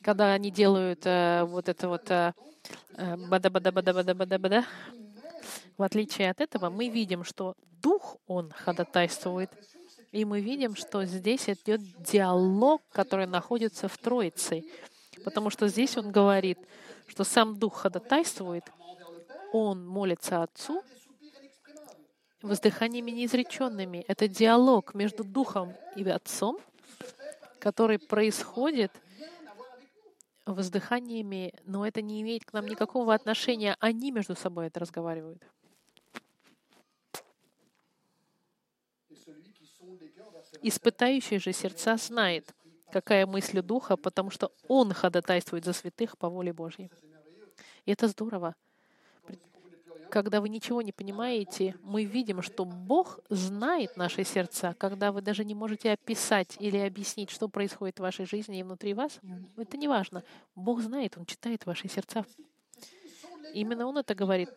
когда 0.00 0.32
они 0.32 0.50
делают 0.50 1.02
э, 1.04 1.44
вот 1.44 1.68
это 1.68 1.86
вот 1.86 2.10
э, 2.10 2.32
э, 2.96 3.16
бада-бада-бада-бада-бада-бада. 3.28 4.64
В 5.76 5.82
отличие 5.82 6.30
от 6.30 6.40
этого, 6.40 6.70
мы 6.70 6.88
видим, 6.88 7.24
что 7.24 7.56
Дух, 7.82 8.16
Он 8.26 8.50
ходатайствует, 8.52 9.50
и 10.12 10.26
мы 10.26 10.40
видим, 10.40 10.76
что 10.76 11.04
здесь 11.06 11.48
идет 11.48 11.80
диалог, 11.98 12.82
который 12.92 13.26
находится 13.26 13.88
в 13.88 13.96
Троице. 13.96 14.62
Потому 15.24 15.48
что 15.48 15.68
здесь 15.68 15.96
он 15.96 16.12
говорит, 16.12 16.58
что 17.06 17.24
сам 17.24 17.58
Дух 17.58 17.76
ходатайствует, 17.76 18.64
Он 19.52 19.86
молится 19.86 20.42
Отцу, 20.42 20.82
воздыханиями 22.42 23.10
неизреченными. 23.10 24.04
Это 24.06 24.28
диалог 24.28 24.94
между 24.94 25.24
Духом 25.24 25.74
и 25.96 26.06
Отцом, 26.08 26.58
который 27.58 27.98
происходит 27.98 28.92
воздыханиями, 30.44 31.54
но 31.64 31.86
это 31.86 32.02
не 32.02 32.20
имеет 32.20 32.44
к 32.44 32.52
нам 32.52 32.66
никакого 32.66 33.14
отношения. 33.14 33.76
Они 33.80 34.10
между 34.10 34.34
собой 34.34 34.66
это 34.66 34.80
разговаривают. 34.80 35.42
Испытающий 40.60 41.38
же 41.38 41.52
сердца 41.52 41.96
знает, 41.96 42.54
какая 42.92 43.26
мысль 43.26 43.62
Духа, 43.62 43.96
потому 43.96 44.30
что 44.30 44.52
Он 44.68 44.92
ходатайствует 44.92 45.64
за 45.64 45.72
святых 45.72 46.18
по 46.18 46.28
воле 46.28 46.52
Божьей. 46.52 46.90
И 47.86 47.92
это 47.92 48.08
здорово. 48.08 48.54
Когда 50.10 50.42
вы 50.42 50.50
ничего 50.50 50.82
не 50.82 50.92
понимаете, 50.92 51.74
мы 51.80 52.04
видим, 52.04 52.42
что 52.42 52.66
Бог 52.66 53.20
знает 53.30 53.96
наши 53.96 54.24
сердца. 54.24 54.74
Когда 54.78 55.10
вы 55.10 55.22
даже 55.22 55.42
не 55.42 55.54
можете 55.54 55.90
описать 55.90 56.54
или 56.60 56.76
объяснить, 56.76 57.30
что 57.30 57.48
происходит 57.48 57.98
в 57.98 58.02
вашей 58.02 58.26
жизни 58.26 58.58
и 58.58 58.62
внутри 58.62 58.92
вас, 58.92 59.18
это 59.56 59.78
не 59.78 59.88
важно. 59.88 60.22
Бог 60.54 60.82
знает, 60.82 61.16
Он 61.16 61.24
читает 61.24 61.64
ваши 61.64 61.88
сердца. 61.88 62.26
Именно 63.54 63.86
Он 63.86 63.96
это 63.96 64.14
говорит, 64.14 64.50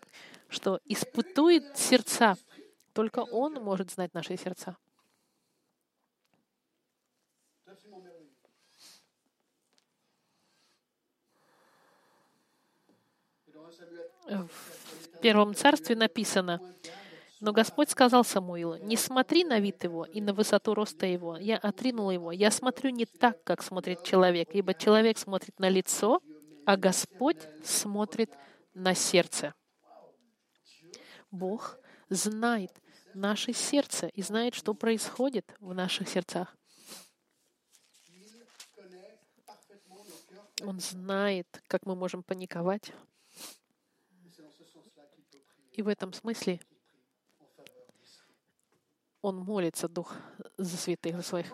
что 0.49 0.81
испытует 0.83 1.77
сердца. 1.77 2.35
Только 2.91 3.19
Он 3.19 3.53
может 3.53 3.91
знать 3.91 4.13
наши 4.13 4.35
сердца. 4.35 4.75
В 14.27 15.19
Первом 15.21 15.53
Царстве 15.53 15.95
написано, 15.95 16.59
но 17.39 17.51
Господь 17.51 17.89
сказал 17.89 18.23
Самуилу, 18.23 18.77
«Не 18.77 18.97
смотри 18.97 19.43
на 19.43 19.59
вид 19.59 19.83
его 19.83 20.05
и 20.05 20.21
на 20.21 20.33
высоту 20.33 20.73
роста 20.73 21.05
его. 21.05 21.37
Я 21.37 21.57
отринул 21.57 22.09
его. 22.09 22.31
Я 22.31 22.49
смотрю 22.49 22.89
не 22.89 23.05
так, 23.05 23.43
как 23.43 23.61
смотрит 23.61 24.03
человек, 24.03 24.49
ибо 24.53 24.73
человек 24.73 25.17
смотрит 25.17 25.59
на 25.59 25.69
лицо, 25.69 26.21
а 26.65 26.77
Господь 26.77 27.37
смотрит 27.63 28.31
на 28.73 28.95
сердце». 28.95 29.53
Бог 31.29 31.77
знает 32.09 32.71
наше 33.13 33.53
сердце 33.53 34.07
и 34.07 34.21
знает, 34.21 34.55
что 34.55 34.73
происходит 34.73 35.53
в 35.59 35.73
наших 35.73 36.07
сердцах. 36.07 36.55
Он 40.61 40.79
знает, 40.79 41.61
как 41.67 41.85
мы 41.85 41.95
можем 41.95 42.23
паниковать. 42.23 42.93
И 45.75 45.81
в 45.81 45.89
этом 45.89 46.13
смысле. 46.13 46.61
Он 49.21 49.37
молится, 49.37 49.89
Дух, 49.89 50.13
за 50.57 50.77
святых, 50.77 51.17
за 51.17 51.21
своих. 51.21 51.53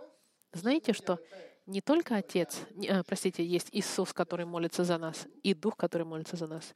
Знаете, 0.53 0.93
что 0.93 1.19
не 1.65 1.81
только 1.81 2.17
Отец, 2.17 2.59
не- 2.71 2.87
а, 2.87 3.03
простите, 3.03 3.43
есть 3.45 3.69
Иисус, 3.71 4.13
который 4.13 4.45
молится 4.45 4.83
за 4.83 4.97
нас, 4.97 5.25
и 5.41 5.53
Дух, 5.53 5.75
который 5.75 6.03
молится 6.03 6.35
за 6.35 6.47
нас. 6.47 6.75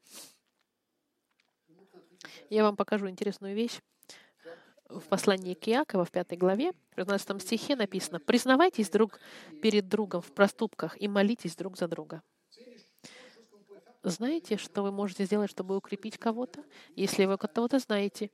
Я 2.49 2.63
вам 2.63 2.75
покажу 2.75 3.07
интересную 3.09 3.55
вещь. 3.55 3.79
В 4.87 5.01
послании 5.01 5.53
к 5.53 5.67
Иакова, 5.67 6.05
в 6.05 6.11
пятой 6.11 6.37
главе, 6.37 6.71
в 6.91 6.95
15 6.95 7.41
стихе 7.41 7.75
написано 7.75 8.19
«Признавайтесь 8.19 8.89
друг 8.89 9.19
перед 9.61 9.87
другом 9.87 10.21
в 10.21 10.31
проступках 10.31 10.99
и 10.99 11.07
молитесь 11.07 11.55
друг 11.55 11.77
за 11.77 11.87
друга». 11.87 12.23
Знаете, 14.07 14.57
что 14.57 14.83
вы 14.83 14.91
можете 14.91 15.25
сделать, 15.25 15.49
чтобы 15.49 15.75
укрепить 15.75 16.19
кого-то? 16.19 16.63
Если 16.95 17.25
вы 17.25 17.39
кого-то 17.39 17.79
знаете, 17.79 18.29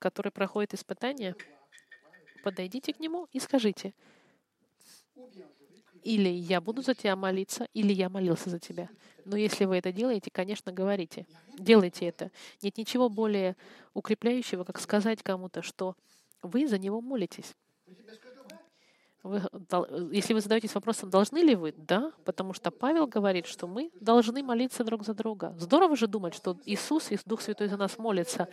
который 0.00 0.32
проходит 0.32 0.74
испытание, 0.74 1.36
подойдите 2.42 2.92
к 2.92 2.98
нему 2.98 3.28
и 3.30 3.38
скажите, 3.38 3.94
или 6.02 6.28
я 6.28 6.60
буду 6.60 6.82
за 6.82 6.94
тебя 6.94 7.14
молиться, 7.14 7.68
или 7.74 7.92
я 7.92 8.08
молился 8.08 8.50
за 8.50 8.58
тебя. 8.58 8.88
Но 9.24 9.36
если 9.36 9.66
вы 9.66 9.76
это 9.76 9.92
делаете, 9.92 10.32
конечно, 10.32 10.72
говорите. 10.72 11.26
Делайте 11.56 12.06
это. 12.06 12.32
Нет 12.60 12.76
ничего 12.76 13.08
более 13.08 13.56
укрепляющего, 13.94 14.64
как 14.64 14.80
сказать 14.80 15.22
кому-то, 15.22 15.62
что 15.62 15.94
вы 16.42 16.66
за 16.66 16.76
него 16.76 17.00
молитесь. 17.00 17.54
Вы 19.24 19.42
дол- 19.68 20.10
если 20.12 20.32
вы 20.32 20.40
задаетесь 20.40 20.74
вопросом, 20.74 21.10
должны 21.10 21.38
ли 21.38 21.56
вы? 21.56 21.74
Да, 21.76 22.12
потому 22.24 22.52
что 22.52 22.70
Павел 22.70 23.06
говорит, 23.06 23.46
что 23.46 23.66
мы 23.66 23.90
должны 24.00 24.42
молиться 24.42 24.84
друг 24.84 25.04
за 25.04 25.12
друга. 25.12 25.54
Здорово 25.58 25.96
же 25.96 26.06
думать, 26.06 26.34
что 26.34 26.56
Иисус 26.64 27.10
и 27.10 27.18
Дух 27.24 27.40
Святой 27.40 27.66
за 27.66 27.76
нас 27.76 27.98
молится. 27.98 28.48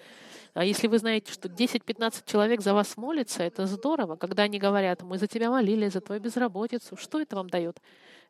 А 0.56 0.66
если 0.66 0.88
вы 0.88 0.98
знаете, 0.98 1.32
что 1.32 1.50
10-15 1.50 2.24
человек 2.26 2.62
за 2.62 2.74
вас 2.74 2.98
молятся, 2.98 3.44
это 3.44 3.68
здорово. 3.68 4.16
Когда 4.16 4.44
они 4.44 4.58
говорят, 4.58 5.04
мы 5.04 5.20
за 5.20 5.28
тебя 5.28 5.52
молили, 5.52 5.88
за 5.88 6.02
твою 6.02 6.20
безработицу, 6.20 6.98
что 6.98 7.22
это 7.22 7.36
вам 7.36 7.50
дает? 7.50 7.80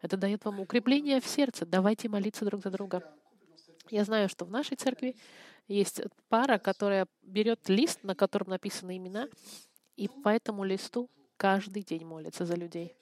Это 0.01 0.17
дает 0.17 0.43
вам 0.43 0.59
укрепление 0.59 1.21
в 1.21 1.27
сердце. 1.27 1.65
Давайте 1.65 2.09
молиться 2.09 2.43
друг 2.43 2.61
за 2.61 2.69
друга. 2.69 3.01
Я 3.89 4.03
знаю, 4.03 4.27
что 4.27 4.43
в 4.43 4.51
нашей 4.51 4.75
церкви 4.75 5.15
есть 5.67 6.01
пара, 6.27 6.57
которая 6.57 7.07
берет 7.23 7.69
лист, 7.69 8.03
на 8.03 8.13
котором 8.13 8.49
написаны 8.49 8.97
имена, 8.97 9.27
и 9.95 10.09
по 10.09 10.29
этому 10.29 10.65
листу 10.65 11.09
каждый 11.37 11.83
день 11.83 12.05
молится 12.05 12.45
за 12.45 12.55
людей. 12.55 12.95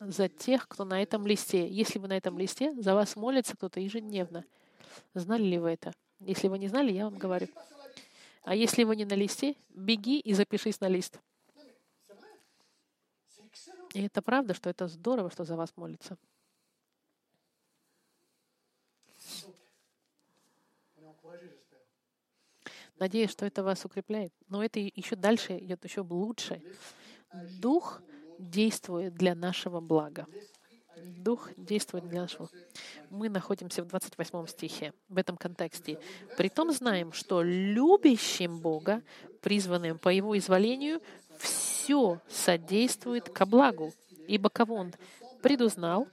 за 0.00 0.28
тех, 0.28 0.68
кто 0.68 0.84
на 0.84 1.02
этом 1.02 1.26
листе. 1.26 1.68
Если 1.68 1.98
вы 1.98 2.08
на 2.08 2.16
этом 2.16 2.38
листе, 2.38 2.72
за 2.80 2.94
вас 2.94 3.16
молится 3.16 3.56
кто-то 3.56 3.80
ежедневно. 3.80 4.44
Знали 5.14 5.42
ли 5.42 5.58
вы 5.58 5.70
это? 5.70 5.92
Если 6.20 6.48
вы 6.48 6.58
не 6.58 6.68
знали, 6.68 6.92
я 6.92 7.04
вам 7.04 7.18
говорю. 7.18 7.48
А 8.42 8.54
если 8.54 8.84
вы 8.84 8.96
не 8.96 9.04
на 9.04 9.14
листе, 9.14 9.56
беги 9.70 10.20
и 10.20 10.32
запишись 10.34 10.80
на 10.80 10.88
лист. 10.88 11.20
И 13.94 14.02
это 14.04 14.22
правда, 14.22 14.54
что 14.54 14.70
это 14.70 14.86
здорово, 14.86 15.30
что 15.30 15.44
за 15.44 15.56
вас 15.56 15.76
молится. 15.76 16.16
Надеюсь, 22.98 23.30
что 23.30 23.46
это 23.46 23.62
вас 23.62 23.84
укрепляет. 23.84 24.32
Но 24.48 24.62
это 24.62 24.80
еще 24.80 25.14
дальше 25.14 25.56
идет 25.58 25.84
еще 25.84 26.00
лучше. 26.00 26.62
Дух 27.32 28.00
действует 28.38 29.14
для 29.14 29.34
нашего 29.34 29.80
блага. 29.80 30.26
Дух 30.96 31.50
действует 31.56 32.08
для 32.08 32.22
нашего. 32.22 32.48
Мы 33.10 33.28
находимся 33.28 33.82
в 33.82 33.86
28 33.86 34.46
стихе, 34.46 34.92
в 35.08 35.16
этом 35.16 35.36
контексте. 35.36 35.98
Притом 36.36 36.72
знаем, 36.72 37.12
что 37.12 37.42
любящим 37.42 38.58
Бога, 38.60 39.02
призванным 39.40 39.98
по 39.98 40.08
Его 40.08 40.36
изволению, 40.36 41.00
все 41.38 42.20
содействует 42.28 43.28
ко 43.28 43.46
благу, 43.46 43.92
ибо 44.26 44.50
кого 44.50 44.76
Он 44.76 44.92
предузнал, 45.42 46.08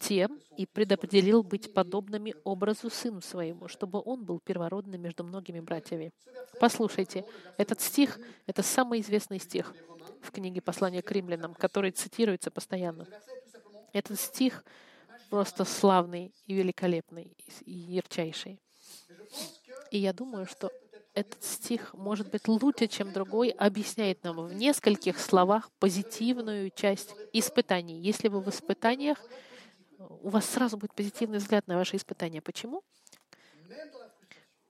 тем 0.00 0.40
и 0.56 0.66
предопределил 0.66 1.42
быть 1.42 1.72
подобными 1.72 2.34
образу 2.44 2.90
Сыну 2.90 3.20
Своему, 3.20 3.68
чтобы 3.68 4.02
Он 4.04 4.24
был 4.24 4.40
первородным 4.40 5.00
между 5.00 5.22
многими 5.24 5.60
братьями. 5.60 6.12
Послушайте, 6.58 7.24
этот 7.56 7.80
стих— 7.80 8.18
это 8.46 8.62
самый 8.62 9.00
известный 9.00 9.38
стих 9.38 9.72
в 10.22 10.30
книге 10.30 10.60
«Послание 10.60 11.02
к 11.02 11.10
римлянам», 11.10 11.54
который 11.54 11.90
цитируется 11.90 12.50
постоянно. 12.50 13.06
Этот 13.92 14.18
стих 14.18 14.64
просто 15.30 15.64
славный 15.64 16.32
и 16.46 16.54
великолепный, 16.54 17.36
и 17.64 17.72
ярчайший. 17.72 18.60
И 19.90 19.98
я 19.98 20.12
думаю, 20.12 20.46
что 20.46 20.70
этот 21.14 21.42
стих, 21.44 21.92
может 21.94 22.30
быть, 22.30 22.48
лучше, 22.48 22.86
чем 22.86 23.12
другой, 23.12 23.50
объясняет 23.50 24.24
нам 24.24 24.46
в 24.46 24.54
нескольких 24.54 25.18
словах 25.18 25.70
позитивную 25.78 26.70
часть 26.70 27.14
испытаний. 27.32 28.00
Если 28.00 28.28
вы 28.28 28.40
в 28.40 28.48
испытаниях, 28.48 29.18
у 29.98 30.30
вас 30.30 30.48
сразу 30.48 30.76
будет 30.76 30.94
позитивный 30.94 31.38
взгляд 31.38 31.66
на 31.66 31.76
ваши 31.76 31.96
испытания. 31.96 32.40
Почему? 32.40 32.82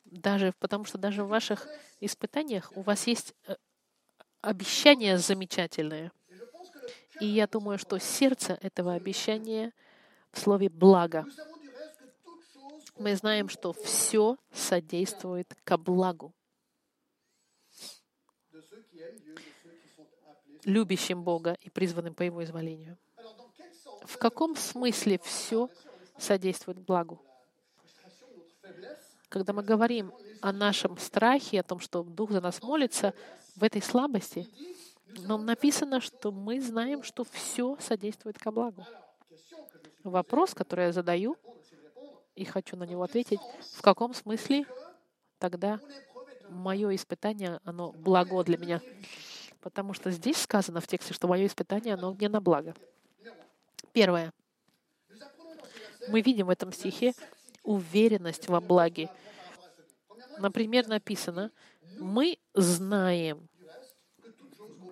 Даже 0.05 0.53
потому, 0.59 0.85
что 0.85 0.99
даже 0.99 1.25
в 1.25 1.29
ваших 1.29 1.67
испытаниях 2.01 2.73
у 2.77 2.83
вас 2.83 3.07
есть 3.07 3.35
э, 3.47 3.57
обещания 4.43 5.17
замечательные. 5.19 6.13
И 7.21 7.27
я 7.27 7.47
думаю, 7.47 7.79
что 7.79 7.99
сердце 7.99 8.59
этого 8.61 8.95
обещания 8.95 9.73
в 10.33 10.39
слове 10.39 10.69
«благо». 10.69 11.25
Мы 12.99 13.17
знаем, 13.17 13.49
что 13.49 13.73
все 13.73 14.37
содействует 14.53 15.49
ко 15.65 15.79
благу. 15.79 16.35
любящим 20.65 21.23
Бога 21.23 21.57
и 21.61 21.71
призванным 21.71 22.15
по 22.15 22.23
Его 22.23 22.43
изволению. 22.45 22.99
В 24.05 24.17
каком 24.19 24.57
смысле 24.57 25.19
все 25.19 25.69
содействует 26.19 26.79
благу? 26.79 27.21
Когда 29.29 29.53
мы 29.53 29.63
говорим 29.63 30.13
о 30.41 30.53
нашем 30.53 30.99
страхе, 30.99 31.61
о 31.61 31.63
том, 31.63 31.81
что 31.81 32.03
Дух 32.03 32.33
за 32.33 32.41
нас 32.41 32.63
молится, 32.63 33.15
в 33.57 33.65
этой 33.65 33.83
слабости, 33.83 34.49
нам 35.19 35.45
написано, 35.45 36.01
что 36.01 36.33
мы 36.33 36.61
знаем, 36.61 37.03
что 37.03 37.25
все 37.25 37.77
содействует 37.81 38.39
ко 38.39 38.51
благу. 38.51 38.87
Вопрос, 40.05 40.55
который 40.55 40.87
я 40.87 40.93
задаю, 40.93 41.37
и 42.35 42.45
хочу 42.45 42.77
на 42.77 42.85
него 42.85 43.03
ответить, 43.03 43.41
в 43.75 43.83
каком 43.83 44.15
смысле 44.15 44.65
тогда 45.39 45.81
мое 46.49 46.95
испытание, 46.95 47.61
оно 47.65 47.93
благо 47.93 48.43
для 48.43 48.57
меня? 48.57 48.81
Потому 49.61 49.93
что 49.93 50.11
здесь 50.11 50.39
сказано 50.39 50.81
в 50.81 50.87
тексте, 50.87 51.15
что 51.15 51.29
мое 51.29 51.47
испытание, 51.47 51.95
оно 51.95 52.15
мне 52.15 52.29
на 52.29 52.41
благо. 52.41 52.75
Первое. 53.93 54.33
Мы 56.09 56.21
видим 56.21 56.47
в 56.47 56.51
этом 56.51 56.73
стихе 56.73 57.13
уверенность 57.63 58.49
во 58.49 58.61
благе. 58.61 59.09
Например, 60.39 60.89
написано, 60.89 61.53
мы 61.99 62.39
знаем, 62.55 63.49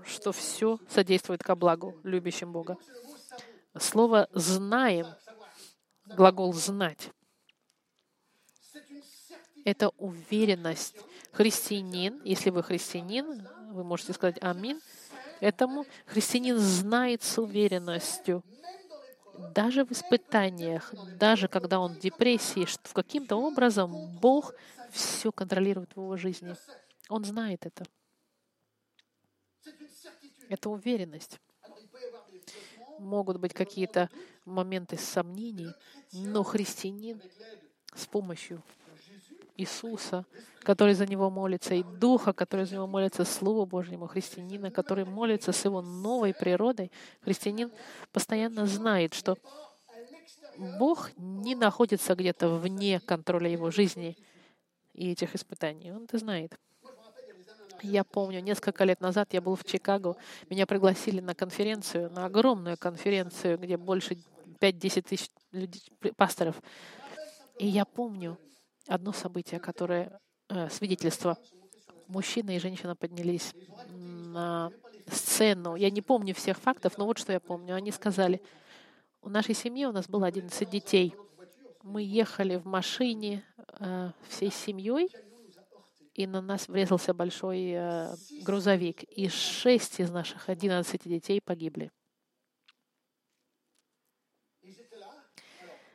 что 0.05 0.33
все 0.33 0.79
содействует 0.89 1.43
ко 1.43 1.55
благу, 1.55 1.99
любящим 2.03 2.53
Бога. 2.53 2.77
Слово 3.79 4.29
«знаем», 4.33 5.07
глагол 6.07 6.53
«знать», 6.53 7.11
это 9.65 9.91
уверенность. 9.99 10.97
Христианин, 11.33 12.21
если 12.25 12.51
вы 12.51 12.63
христианин, 12.63 13.47
вы 13.73 13.85
можете 13.85 14.13
сказать 14.13 14.39
«Аминь». 14.41 14.81
Этому 15.41 15.87
христианин 16.07 16.59
знает 16.59 17.23
с 17.23 17.39
уверенностью, 17.39 18.43
даже 19.55 19.87
в 19.87 19.93
испытаниях, 19.93 20.93
даже 21.17 21.49
когда 21.49 21.81
он 21.81 21.95
в 21.95 21.99
депрессии, 21.99 22.67
что 22.67 22.87
в 22.87 22.93
каким-то 22.93 23.37
образом 23.37 24.19
Бог 24.19 24.53
все 24.91 25.33
контролирует 25.33 25.93
в 25.95 26.01
его 26.01 26.17
жизни. 26.17 26.55
Он 27.11 27.25
знает 27.25 27.67
это. 27.67 27.85
Это 30.49 30.71
уверенность. 30.71 31.41
Могут 32.99 33.39
быть 33.39 33.53
какие-то 33.53 34.09
моменты 34.45 34.97
сомнений, 34.97 35.73
но 36.13 36.43
христианин 36.45 37.21
с 37.95 38.07
помощью 38.07 38.63
Иисуса, 39.57 40.25
который 40.61 40.95
за 40.95 41.07
него 41.07 41.31
молится, 41.31 41.75
и 41.75 41.83
Духа, 41.83 42.33
который 42.33 42.65
за 42.65 42.77
него 42.77 42.87
молится, 42.87 43.25
Слову 43.25 43.67
Божьему, 43.67 44.07
христианина, 44.07 44.71
который 44.71 45.05
молится 45.05 45.51
с 45.53 45.65
его 45.65 45.83
новой 45.83 46.33
природой, 46.33 46.93
христианин 47.23 47.73
постоянно 48.13 48.67
знает, 48.67 49.15
что 49.15 49.37
Бог 50.79 51.11
не 51.17 51.57
находится 51.57 52.15
где-то 52.15 52.49
вне 52.57 53.01
контроля 53.01 53.51
его 53.51 53.71
жизни 53.71 54.17
и 54.93 55.11
этих 55.11 55.35
испытаний. 55.35 55.91
Он 55.91 56.05
это 56.05 56.19
знает. 56.19 56.59
Я 57.83 58.05
помню, 58.05 58.41
несколько 58.41 58.85
лет 58.85 59.01
назад 59.01 59.33
я 59.33 59.41
был 59.41 59.57
в 59.57 59.65
Чикаго, 59.65 60.17
меня 60.49 60.67
пригласили 60.67 61.21
на 61.21 61.35
конференцию, 61.35 62.11
на 62.11 62.27
огромную 62.27 62.77
конференцию, 62.77 63.59
где 63.59 63.77
больше 63.77 64.19
5-10 64.61 65.03
тысяч 65.03 65.31
людей, 65.53 65.83
пасторов. 66.17 66.61
И 67.59 67.67
я 67.67 67.85
помню, 67.85 68.39
одно 68.87 69.13
событие, 69.13 69.61
которое 69.61 70.21
э, 70.49 70.69
свидетельство. 70.71 71.39
Мужчина 72.09 72.57
и 72.57 72.59
женщина 72.59 72.97
поднялись 72.97 73.55
на 73.89 74.73
сцену. 75.07 75.77
Я 75.77 75.91
не 75.91 76.03
помню 76.03 76.35
всех 76.35 76.59
фактов, 76.59 76.99
но 76.99 77.07
вот 77.07 77.19
что 77.19 77.33
я 77.33 77.41
помню. 77.41 77.75
Они 77.75 77.93
сказали, 77.93 78.43
у 79.23 79.29
нашей 79.29 79.55
семьи 79.55 79.85
у 79.85 79.93
нас 79.93 80.09
было 80.09 80.27
11 80.27 80.69
детей. 80.69 81.15
Мы 81.83 82.03
ехали 82.03 82.57
в 82.57 82.67
машине 82.67 83.45
э, 83.79 84.11
всей 84.29 84.51
семьей, 84.51 85.09
и 86.21 86.27
на 86.27 86.41
нас 86.41 86.69
врезался 86.69 87.15
большой 87.15 87.73
э, 87.73 88.15
грузовик, 88.43 89.03
и 89.05 89.29
шесть 89.29 90.01
из 90.01 90.11
наших 90.11 90.49
11 90.49 91.03
детей 91.05 91.41
погибли. 91.41 91.91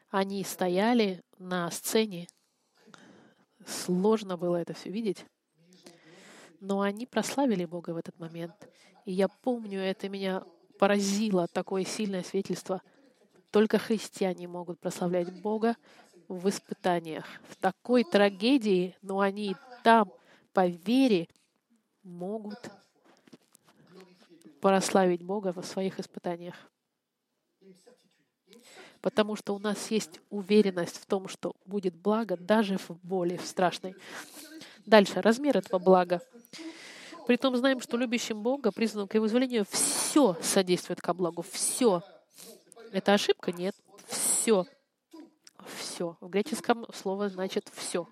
Они 0.10 0.44
стояли 0.44 1.22
на 1.38 1.70
сцене 1.72 2.28
Сложно 3.66 4.38
было 4.38 4.58
это 4.58 4.74
все 4.74 4.90
видеть. 4.90 5.26
Но 6.60 6.82
они 6.82 7.06
прославили 7.06 7.66
Бога 7.66 7.92
в 7.92 7.98
этот 7.98 8.18
момент. 8.20 8.54
И 9.06 9.12
я 9.12 9.28
помню, 9.28 9.80
это 9.80 10.08
меня 10.08 10.44
поразило, 10.80 11.48
такое 11.48 11.84
сильное 11.84 12.24
свидетельство. 12.24 12.82
Только 13.52 13.78
христиане 13.78 14.48
могут 14.48 14.80
прославлять 14.80 15.42
Бога 15.42 15.76
в 16.28 16.50
испытаниях, 16.50 17.26
в 17.50 17.56
такой 17.56 18.04
трагедии, 18.04 18.96
но 19.02 19.20
они 19.20 19.56
там 19.84 20.12
по 20.54 20.68
вере 20.68 21.28
могут 22.04 22.60
прославить 24.62 25.22
Бога 25.24 25.54
в 25.54 25.66
своих 25.66 26.00
испытаниях 26.00 26.56
потому 29.06 29.36
что 29.36 29.54
у 29.54 29.60
нас 29.60 29.92
есть 29.92 30.20
уверенность 30.32 31.00
в 31.00 31.06
том, 31.06 31.28
что 31.28 31.54
будет 31.68 31.94
благо 31.94 32.36
даже 32.38 32.80
в 32.80 32.90
боли, 33.04 33.38
в 33.38 33.46
страшной. 33.46 33.96
Дальше, 34.88 35.22
размер 35.22 35.58
этого 35.58 35.78
блага. 35.78 36.24
Притом 37.28 37.56
знаем, 37.56 37.82
что 37.82 37.98
любящим 37.98 38.42
Бога, 38.42 38.72
признанным 38.72 39.08
к 39.08 39.14
Его 39.14 39.28
изволению, 39.28 39.68
все 39.70 40.36
содействует 40.42 41.02
ко 41.02 41.14
благу. 41.14 41.44
Все. 41.44 42.02
Это 42.92 43.14
ошибка? 43.14 43.52
Нет. 43.52 43.76
Все. 44.08 44.66
Все. 45.66 46.18
В 46.22 46.30
греческом 46.30 46.86
слово 46.94 47.30
значит 47.30 47.72
«все». 47.74 48.08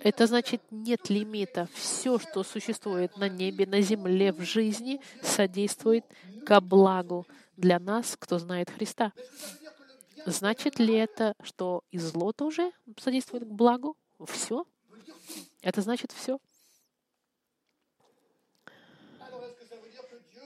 Это 0.00 0.26
значит 0.28 0.62
нет 0.70 1.10
лимита. 1.10 1.68
Все, 1.74 2.18
что 2.18 2.44
существует 2.44 3.16
на 3.16 3.28
небе, 3.28 3.66
на 3.66 3.80
земле, 3.80 4.32
в 4.32 4.42
жизни, 4.42 5.00
содействует 5.22 6.04
ко 6.46 6.60
благу 6.60 7.26
для 7.56 7.80
нас, 7.80 8.16
кто 8.16 8.38
знает 8.38 8.70
Христа. 8.70 9.12
Значит 10.24 10.78
ли 10.78 10.94
это, 10.94 11.34
что 11.42 11.82
и 11.90 11.98
зло 11.98 12.32
тоже 12.32 12.70
содействует 12.96 13.44
к 13.44 13.50
благу? 13.50 13.96
Все? 14.26 14.64
Это 15.62 15.80
значит 15.80 16.12
все. 16.12 16.38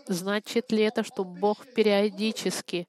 Значит 0.06 0.72
ли 0.72 0.82
это, 0.82 1.04
что 1.04 1.24
Бог 1.24 1.66
периодически 1.74 2.88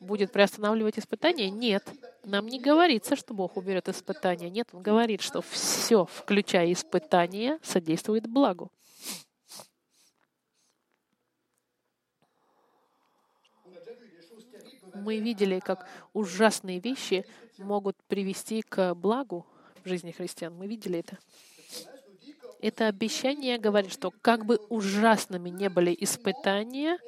будет 0.00 0.32
приостанавливать 0.32 0.98
испытания? 0.98 1.50
Нет. 1.50 1.84
Нам 2.24 2.46
не 2.46 2.58
говорится, 2.58 3.16
что 3.16 3.34
Бог 3.34 3.56
уберет 3.56 3.88
испытания. 3.88 4.48
Нет, 4.48 4.68
Он 4.72 4.82
говорит, 4.82 5.20
что 5.20 5.42
все, 5.42 6.06
включая 6.06 6.72
испытания, 6.72 7.58
содействует 7.62 8.26
благу. 8.26 8.72
Мы 14.94 15.18
видели, 15.18 15.60
как 15.60 15.86
ужасные 16.12 16.78
вещи 16.78 17.26
могут 17.58 17.96
привести 18.04 18.62
к 18.62 18.94
благу 18.94 19.44
в 19.84 19.88
жизни 19.88 20.12
христиан. 20.12 20.54
Мы 20.54 20.66
видели 20.66 21.00
это. 21.00 21.18
Это 22.60 22.86
обещание 22.86 23.58
говорит, 23.58 23.92
что 23.92 24.10
как 24.22 24.46
бы 24.46 24.56
ужасными 24.70 25.50
не 25.50 25.68
были 25.68 25.94
испытания, 26.00 26.98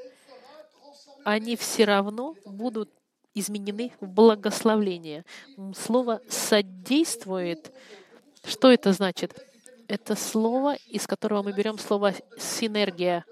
они 1.24 1.56
все 1.56 1.84
равно 1.86 2.34
будут 2.44 2.90
изменены 3.36 3.92
в 4.00 4.08
благословление. 4.08 5.24
Слово 5.74 6.20
«содействует» 6.28 7.72
Что 8.46 8.70
это 8.70 8.92
значит? 8.92 9.44
Это 9.88 10.14
слово, 10.14 10.76
из 10.88 11.08
которого 11.08 11.42
мы 11.42 11.52
берем 11.52 11.78
слово 11.78 12.14
«синергия». 12.38 13.24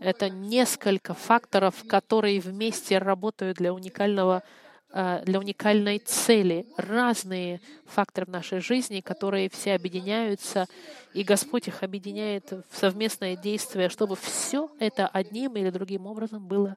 Это 0.00 0.30
несколько 0.30 1.14
факторов, 1.14 1.84
которые 1.88 2.40
вместе 2.40 2.98
работают 2.98 3.58
для 3.58 3.72
уникального 3.72 4.42
а, 4.90 5.20
для 5.22 5.38
уникальной 5.38 5.98
цели, 5.98 6.66
разные 6.76 7.60
факторы 7.86 8.26
в 8.26 8.30
нашей 8.30 8.60
жизни, 8.60 9.00
которые 9.00 9.50
все 9.50 9.74
объединяются, 9.74 10.66
и 11.12 11.22
Господь 11.22 11.68
их 11.68 11.82
объединяет 11.82 12.50
в 12.50 12.76
совместное 12.76 13.36
действие, 13.36 13.90
чтобы 13.90 14.16
все 14.16 14.70
это 14.80 15.06
одним 15.06 15.56
или 15.56 15.68
другим 15.70 16.06
образом 16.06 16.46
было 16.46 16.74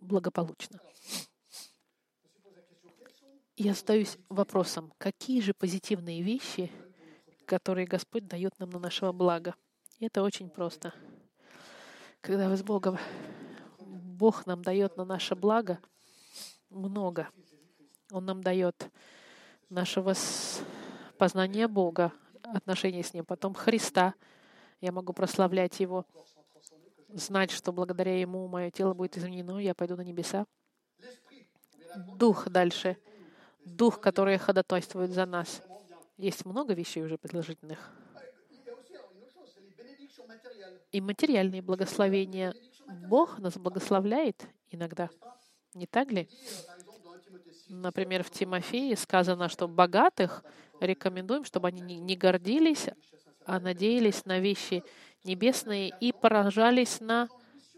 благополучно. 0.00 0.80
Я 3.56 3.74
задаюсь 3.74 4.18
вопросом, 4.28 4.92
какие 4.98 5.40
же 5.40 5.54
позитивные 5.54 6.22
вещи, 6.22 6.70
которые 7.46 7.86
Господь 7.86 8.26
дает 8.26 8.58
нам 8.58 8.70
на 8.70 8.78
нашего 8.78 9.12
блага? 9.12 9.54
Это 9.98 10.22
очень 10.22 10.50
просто. 10.50 10.92
Когда 12.20 12.48
вы 12.48 12.56
с 12.56 12.62
Богом, 12.62 12.98
Бог 13.78 14.46
нам 14.46 14.62
дает 14.62 14.96
на 14.96 15.04
наше 15.04 15.34
благо— 15.34 15.78
много. 16.70 17.28
Он 18.12 18.24
нам 18.24 18.42
дает 18.42 18.90
нашего 19.68 20.14
познания 21.18 21.68
Бога, 21.68 22.12
отношения 22.42 23.02
с 23.02 23.14
Ним, 23.14 23.24
потом 23.24 23.54
Христа. 23.54 24.14
Я 24.80 24.92
могу 24.92 25.12
прославлять 25.12 25.80
Его, 25.80 26.06
знать, 27.08 27.50
что 27.50 27.72
благодаря 27.72 28.18
Ему 28.20 28.46
мое 28.48 28.70
тело 28.70 28.94
будет 28.94 29.16
изменено, 29.16 29.58
я 29.58 29.74
пойду 29.74 29.96
на 29.96 30.02
небеса. 30.02 30.46
Дух 32.16 32.48
дальше. 32.48 32.96
Дух, 33.66 34.00
который 34.00 34.38
ходатайствует 34.38 35.10
за 35.10 35.26
нас. 35.26 35.60
Есть 36.16 36.44
много 36.44 36.72
вещей 36.72 37.02
уже 37.02 37.18
предложительных. 37.18 37.90
И 40.92 41.00
материальные 41.00 41.62
благословения. 41.62 42.54
Бог 43.08 43.40
нас 43.40 43.58
благословляет 43.58 44.46
иногда. 44.70 45.10
Не 45.74 45.86
так 45.86 46.12
ли? 46.12 46.28
Например, 47.68 48.22
в 48.22 48.30
Тимофеи 48.30 48.94
сказано, 48.94 49.48
что 49.48 49.66
богатых 49.66 50.44
рекомендуем, 50.80 51.44
чтобы 51.44 51.66
они 51.66 51.80
не 51.80 52.16
гордились, 52.16 52.86
а 53.44 53.58
надеялись 53.58 54.24
на 54.24 54.38
вещи 54.38 54.84
небесные 55.24 55.92
и 56.00 56.12
поражались 56.12 57.00
на, 57.00 57.28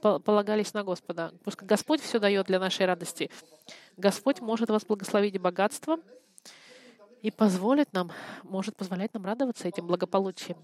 полагались 0.01 0.75
на 0.75 0.85
Господа. 0.85 1.33
Пускай 1.45 1.67
Господь 1.67 2.01
все 2.01 2.19
дает 2.19 2.47
для 2.47 2.59
нашей 2.59 2.87
радости. 2.87 3.31
Господь 3.97 4.41
может 4.41 4.71
вас 4.71 4.85
благословить 4.85 5.41
богатством 5.41 6.03
и 7.23 7.31
позволит 7.31 7.93
нам, 7.93 8.13
может 8.43 8.77
позволять 8.77 9.15
нам 9.15 9.25
радоваться 9.25 9.69
этим 9.69 9.87
благополучием 9.87 10.59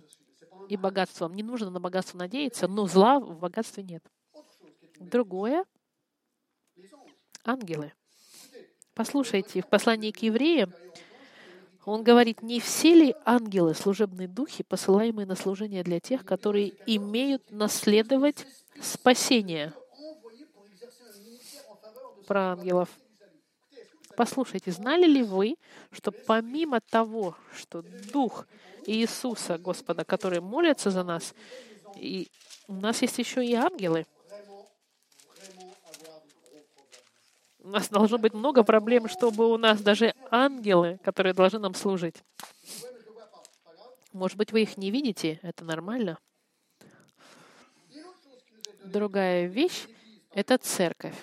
и 0.69 0.77
богатством. 0.77 1.35
Не 1.35 1.43
нужно 1.43 1.71
на 1.71 1.81
богатство 1.81 2.19
надеяться, 2.19 2.69
но 2.69 2.87
зла 2.87 3.19
в 3.19 3.39
богатстве 3.39 3.83
нет. 3.83 4.05
Другое 5.01 5.65
ангелы. 7.45 7.93
Послушайте, 8.95 9.61
в 9.61 9.69
послании 9.69 10.13
к 10.13 10.19
евреям 10.19 10.73
он 11.85 12.03
говорит, 12.03 12.43
не 12.43 12.61
все 12.61 12.95
ли 12.95 13.15
ангелы, 13.25 13.75
служебные 13.75 14.29
духи, 14.29 14.63
посылаемые 14.63 15.27
на 15.27 15.37
служение 15.37 15.83
для 15.83 16.01
тех, 16.01 16.25
которые 16.25 16.73
имеют 16.87 17.51
наследовать 17.51 18.47
спасение? 18.81 19.73
Про 22.27 22.53
ангелов. 22.53 22.89
Послушайте, 24.17 24.71
знали 24.71 25.07
ли 25.07 25.23
вы, 25.23 25.57
что 25.91 26.11
помимо 26.11 26.81
того, 26.81 27.37
что 27.55 27.83
Дух 28.13 28.47
Иисуса, 28.87 29.59
Господа, 29.59 30.05
который 30.05 30.41
молится 30.41 30.91
за 30.91 31.03
нас, 31.03 31.35
и 31.97 32.29
у 32.67 32.75
нас 32.75 33.03
есть 33.03 33.19
еще 33.19 33.45
и 33.45 33.55
ангелы, 33.55 34.07
У 37.65 37.69
нас 37.69 37.89
должно 37.89 38.19
быть 38.19 38.35
много 38.35 38.63
проблем, 38.63 39.09
чтобы 39.09 39.51
у 39.51 39.57
нас 39.57 39.81
даже 39.81 40.15
ангелы, 40.31 41.01
которые 41.03 41.33
должны 41.33 41.59
нам 41.59 41.75
служить. 41.75 42.23
Может 44.13 44.37
быть, 44.37 44.53
вы 44.53 44.63
их 44.63 44.77
не 44.77 44.91
видите, 44.91 45.41
это 45.43 45.65
нормально. 45.65 46.19
Другая 48.85 49.47
вещь— 49.47 49.87
это 50.35 50.59
церковь. 50.59 51.17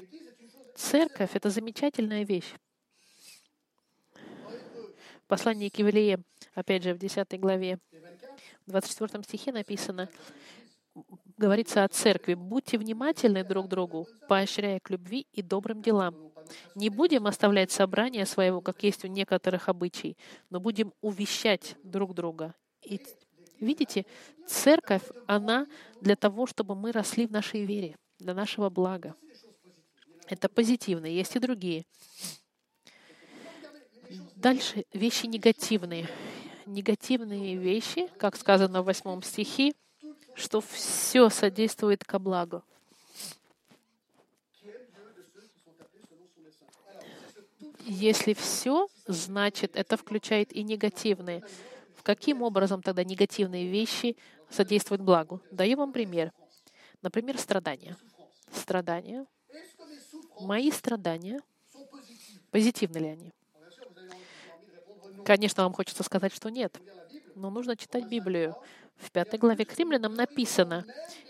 Церковь— 0.76 1.30
это 1.36 1.52
замечательная 1.52 2.24
вещь. 2.24 2.52
В 4.16 5.28
послании 5.28 5.70
к 5.70 5.78
Евреям, 5.78 6.24
опять 6.56 6.82
же, 6.82 6.96
в 6.96 6.98
10 6.98 7.40
главе, 7.40 7.78
в 8.66 8.72
24 8.72 9.24
стихе 9.24 9.52
написано, 9.52 10.10
говорится 11.38 11.84
о 11.84 11.88
церкви. 11.88 12.34
«Будьте 12.34 12.80
внимательны 12.80 13.44
друг 13.44 13.68
к 13.68 13.70
другу, 13.70 14.08
поощряя 14.28 14.80
к 14.80 14.90
любви 14.90 15.28
и 15.34 15.44
добрым 15.44 15.84
делам, 15.84 16.31
не 16.76 16.90
будем 16.90 17.28
оставлять 17.28 17.72
собрание 17.72 18.26
своего, 18.26 18.62
как 18.62 18.84
есть 18.84 19.04
у 19.06 19.08
некоторых 19.08 19.70
обычаев, 19.70 20.16
но 20.50 20.60
будем 20.60 20.94
увещать 21.02 21.76
друг 21.84 22.14
друга. 22.14 22.56
И 22.84 23.02
видите, 23.60 24.06
церковь, 24.48 25.04
она 25.28 25.68
для 26.02 26.16
того, 26.16 26.46
чтобы 26.48 26.76
мы 26.76 26.92
росли 26.92 27.28
в 27.28 27.32
нашей 27.32 27.66
вере, 27.66 27.96
для 28.20 28.34
нашего 28.34 28.70
блага. 28.70 29.16
Это 30.28 30.48
позитивно, 30.50 31.06
есть 31.06 31.36
и 31.36 31.40
другие. 31.40 31.86
Дальше 34.36 34.86
вещи 34.94 35.26
негативные. 35.26 36.08
Негативные 36.66 37.56
вещи, 37.56 38.08
как 38.18 38.36
сказано 38.38 38.82
в 38.82 38.86
восьмом 38.86 39.24
стихе, 39.24 39.74
что 40.36 40.62
все 40.62 41.30
содействует 41.30 42.04
ко 42.04 42.18
благу. 42.18 42.64
Если 47.86 48.34
все, 48.34 48.88
значит, 49.08 49.76
это 49.76 49.98
включает 49.98 50.54
и 50.54 50.64
негативные. 50.64 51.44
В 51.96 52.04
каким 52.04 52.42
образом 52.42 52.82
тогда 52.82 53.04
негативные 53.04 53.68
вещи 53.68 54.18
содействуют 54.50 55.02
благу? 55.02 55.42
Даю 55.52 55.78
вам 55.78 55.94
пример. 55.94 56.32
Например, 57.02 57.38
страдания. 57.38 57.98
Страдания. 58.52 59.26
Мои 60.40 60.72
страдания, 60.72 61.42
позитивны 62.50 62.98
ли 62.98 63.08
они? 63.08 63.34
Конечно, 65.24 65.64
вам 65.64 65.74
хочется 65.74 66.04
сказать, 66.04 66.34
что 66.34 66.50
нет. 66.50 66.80
Но 67.36 67.50
нужно 67.50 67.78
читать 67.78 68.06
Библию. 68.06 68.56
В 68.98 69.12
пятой 69.12 69.40
главе 69.40 69.66
к 69.66 69.78
римлянам 69.78 70.14
написано, 70.14 70.86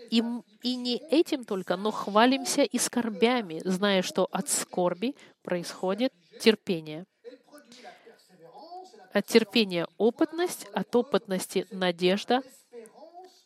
и, 0.10 0.22
и 0.62 0.76
не 0.76 0.98
этим 0.98 1.46
только, 1.46 1.78
но 1.78 1.92
хвалимся 1.92 2.64
и 2.64 2.78
скорбями, 2.78 3.62
зная, 3.64 4.02
что 4.02 4.28
от 4.32 4.50
скорби 4.50 5.16
происходит 5.42 6.14
терпение. 6.42 7.06
От 9.14 9.26
терпения 9.26 9.88
опытность, 9.98 10.66
от 10.74 10.96
опытности 10.96 11.68
надежда, 11.72 12.42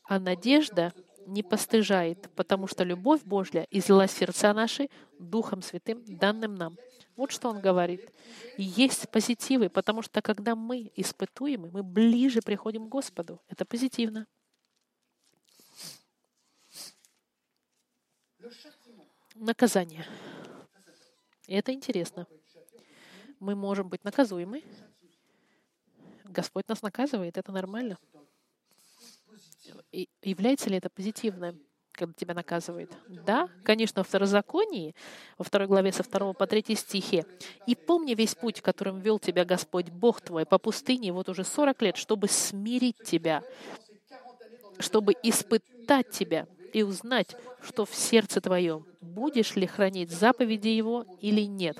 а 0.03 0.19
надежда 0.19 0.93
не 1.25 1.41
постыжает, 1.41 2.29
потому 2.35 2.67
что 2.67 2.83
любовь 2.83 3.23
Божья 3.23 3.67
излила 3.71 4.07
сердца 4.07 4.53
наши 4.53 4.89
Духом 5.19 5.61
Святым, 5.61 6.03
данным 6.05 6.55
нам. 6.55 6.77
Вот 7.15 7.31
что 7.31 7.49
он 7.49 7.61
говорит. 7.61 8.11
Есть 8.57 9.09
позитивы, 9.09 9.69
потому 9.69 10.01
что 10.01 10.21
когда 10.21 10.55
мы 10.55 10.91
испытуемы, 10.95 11.71
мы 11.71 11.81
ближе 11.81 12.41
приходим 12.41 12.87
к 12.87 12.89
Господу. 12.89 13.41
Это 13.47 13.65
позитивно. 13.65 14.27
Наказание. 19.33 20.05
Это 21.47 21.73
интересно. 21.73 22.27
Мы 23.45 23.53
можем 23.53 23.89
быть 23.89 24.03
наказуемы. 24.03 24.63
Господь 26.23 26.67
нас 26.67 26.81
наказывает, 26.81 27.37
это 27.37 27.51
нормально. 27.51 27.99
И 29.91 30.09
является 30.23 30.67
ли 30.71 30.77
это 30.77 30.89
позитивным? 30.89 31.61
когда 31.91 32.13
тебя 32.13 32.33
наказывает. 32.33 32.91
Да, 33.07 33.47
конечно, 33.63 34.03
в 34.03 34.07
Второзаконии, 34.09 34.93
во 35.37 35.45
второй 35.45 35.69
главе 35.69 35.93
со 35.93 36.03
2 36.03 36.33
по 36.33 36.45
3 36.45 36.75
стихе. 36.75 37.25
«И 37.67 37.73
помни 37.73 38.15
весь 38.15 38.35
путь, 38.35 38.59
которым 38.59 38.99
вел 38.99 39.17
тебя 39.17 39.45
Господь, 39.45 39.91
Бог 39.91 40.19
твой, 40.19 40.45
по 40.45 40.57
пустыне 40.57 41.13
вот 41.13 41.29
уже 41.29 41.45
40 41.45 41.81
лет, 41.83 41.95
чтобы 41.95 42.27
смирить 42.27 43.01
тебя, 43.05 43.43
чтобы 44.77 45.13
испытать 45.23 46.09
тебя 46.09 46.47
и 46.73 46.83
узнать, 46.83 47.37
что 47.61 47.85
в 47.85 47.95
сердце 47.95 48.41
твоем, 48.41 48.85
будешь 48.99 49.55
ли 49.55 49.65
хранить 49.65 50.11
заповеди 50.11 50.67
Его 50.67 51.05
или 51.21 51.47
нет. 51.47 51.77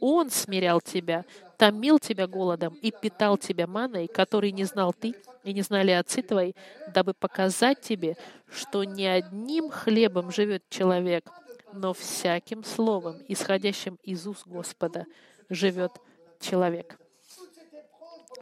Он 0.00 0.30
смирял 0.30 0.80
тебя, 0.80 1.24
томил 1.56 1.98
тебя 1.98 2.26
голодом 2.26 2.74
и 2.82 2.90
питал 2.90 3.36
тебя 3.36 3.66
маной, 3.66 4.06
который 4.06 4.52
не 4.52 4.64
знал 4.64 4.92
ты 4.92 5.14
и 5.44 5.52
не 5.52 5.62
знали 5.62 5.90
отцы 5.90 6.22
твои, 6.22 6.52
дабы 6.94 7.14
показать 7.14 7.80
тебе, 7.80 8.16
что 8.50 8.84
не 8.84 9.06
одним 9.06 9.70
хлебом 9.70 10.30
живет 10.30 10.62
человек, 10.68 11.30
но 11.72 11.92
всяким 11.94 12.64
словом, 12.64 13.16
исходящим 13.28 13.98
из 14.02 14.26
уст 14.26 14.46
Господа, 14.46 15.06
живет 15.48 15.92
человек. 16.40 16.98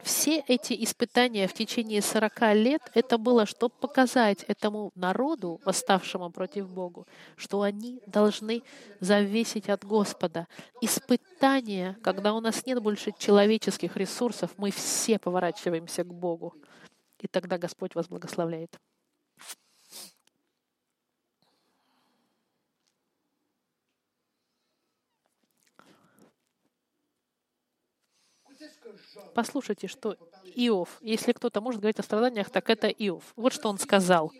Все 0.03 0.39
эти 0.47 0.73
испытания 0.83 1.47
в 1.47 1.53
течение 1.53 2.01
40 2.01 2.41
лет, 2.55 2.81
это 2.93 3.17
было, 3.17 3.45
чтобы 3.45 3.73
показать 3.79 4.43
этому 4.43 4.91
народу, 4.95 5.59
восставшему 5.65 6.29
против 6.29 6.69
Бога, 6.69 7.05
что 7.35 7.61
они 7.61 8.01
должны 8.05 8.63
зависеть 8.99 9.69
от 9.69 9.83
Господа. 9.83 10.47
Испытания, 10.81 11.97
когда 12.03 12.33
у 12.33 12.39
нас 12.39 12.65
нет 12.65 12.81
больше 12.81 13.11
человеческих 13.17 13.97
ресурсов, 13.97 14.51
мы 14.57 14.71
все 14.71 15.19
поворачиваемся 15.19 16.03
к 16.03 16.13
Богу. 16.13 16.53
И 17.19 17.27
тогда 17.27 17.57
Господь 17.57 17.95
вас 17.95 18.07
благословляет. 18.07 18.77
Послушайте, 29.33 29.87
что 29.87 30.17
Иов, 30.55 30.97
если 31.01 31.31
кто-то 31.31 31.61
может 31.61 31.81
говорить 31.81 31.99
о 31.99 32.03
страданиях, 32.03 32.49
так 32.49 32.69
это 32.69 32.87
Иов. 32.87 33.23
Вот 33.35 33.53
что 33.53 33.69
он 33.69 33.77
сказал. 33.77 34.31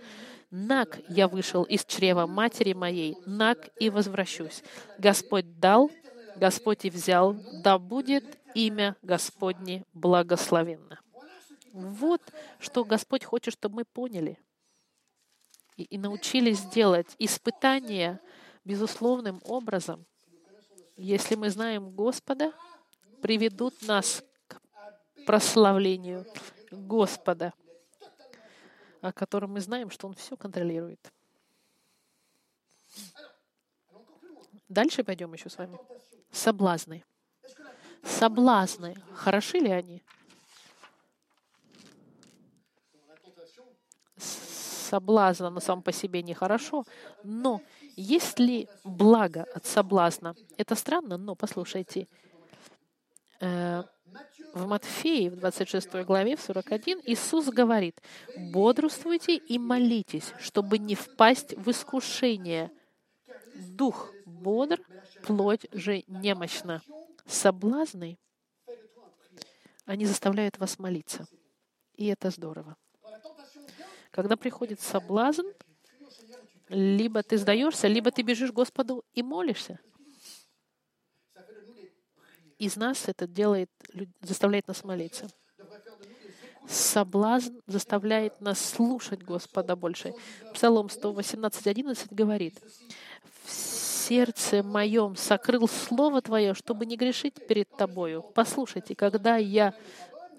«Наг 0.50 1.00
я 1.10 1.28
вышел 1.28 1.64
из 1.64 1.84
чрева 1.84 2.26
матери 2.26 2.72
моей, 2.74 3.18
наг 3.26 3.70
и 3.80 3.90
возвращусь. 3.90 4.64
Господь 4.98 5.60
дал, 5.60 5.92
Господь 6.38 6.86
и 6.86 6.90
взял, 6.90 7.36
да 7.64 7.78
будет 7.78 8.24
имя 8.54 8.96
Господне 9.02 9.84
благословенно». 9.94 11.00
Вот 11.74 12.22
что 12.60 12.86
Господь 12.86 13.24
хочет, 13.24 13.54
чтобы 13.54 13.76
мы 13.76 13.86
поняли 13.86 14.40
и, 15.76 15.84
и 15.84 15.98
научились 15.98 16.62
делать 16.62 17.16
испытания 17.20 18.20
безусловным 18.66 19.42
образом. 19.46 20.06
Если 20.96 21.36
мы 21.36 21.50
знаем 21.52 21.92
Господа, 21.92 22.52
приведут 23.22 23.82
нас 23.84 24.24
прославлению 25.28 26.26
Господа, 26.72 27.54
о 29.02 29.12
котором 29.12 29.52
мы 29.52 29.60
знаем, 29.60 29.92
что 29.92 30.08
Он 30.08 30.14
все 30.14 30.38
контролирует. 30.38 31.12
Дальше 34.70 35.04
пойдем 35.04 35.34
еще 35.34 35.50
с 35.50 35.58
вами. 35.58 35.78
Соблазны. 36.32 37.04
Соблазны. 38.04 38.96
Хороши 39.14 39.60
ли 39.60 39.70
они? 39.70 40.02
Соблазна 44.16 45.50
на 45.50 45.60
самом 45.60 45.84
по 45.84 45.92
себе 45.92 46.24
нехорошо, 46.24 46.86
но 47.24 47.62
есть 47.98 48.40
ли 48.40 48.70
благо 48.86 49.46
от 49.54 49.66
соблазна? 49.66 50.34
Это 50.58 50.76
странно, 50.76 51.18
но 51.18 51.36
послушайте, 51.36 52.08
э, 53.42 53.84
в 54.54 54.68
Матфеи, 54.68 55.30
в 55.30 55.36
26 55.36 56.06
главе, 56.06 56.36
в 56.36 56.42
41, 56.42 57.02
Иисус 57.06 57.48
говорит, 57.48 58.02
«Бодрствуйте 58.36 59.36
и 59.36 59.58
молитесь, 59.58 60.34
чтобы 60.40 60.78
не 60.78 60.96
впасть 60.96 61.54
в 61.56 61.70
искушение. 61.70 62.72
Дух 63.56 64.12
бодр, 64.26 64.80
плоть 65.24 65.68
же 65.72 66.04
немощна». 66.08 66.82
Соблазны, 67.26 68.18
они 69.86 70.06
заставляют 70.06 70.58
вас 70.60 70.80
молиться. 70.80 71.28
И 71.96 72.08
это 72.08 72.30
здорово. 72.30 72.78
Когда 74.12 74.38
приходит 74.38 74.80
соблазн, 74.80 75.48
либо 76.70 77.24
ты 77.24 77.38
сдаешься, 77.38 77.88
либо 77.88 78.12
ты 78.12 78.22
бежишь 78.22 78.52
Господу 78.52 79.04
и 79.14 79.24
молишься 79.24 79.80
из 82.58 82.76
нас 82.76 83.08
это 83.08 83.28
делает, 83.28 83.70
заставляет 84.22 84.68
нас 84.68 84.84
молиться. 84.84 85.28
Соблазн 86.68 87.60
заставляет 87.66 88.42
нас 88.42 88.60
слушать 88.60 89.24
Господа 89.24 89.76
больше. 89.76 90.14
Псалом 90.54 90.88
118.11 90.88 92.08
говорит, 92.12 92.60
«В 93.46 93.52
сердце 93.52 94.64
моем 94.64 95.16
сокрыл 95.16 95.68
Слово 95.68 96.22
Твое, 96.22 96.54
чтобы 96.54 96.86
не 96.86 96.98
грешить 96.98 97.48
перед 97.48 97.70
Тобою». 97.70 98.22
Послушайте, 98.36 98.96
когда 98.96 99.38
я 99.38 99.74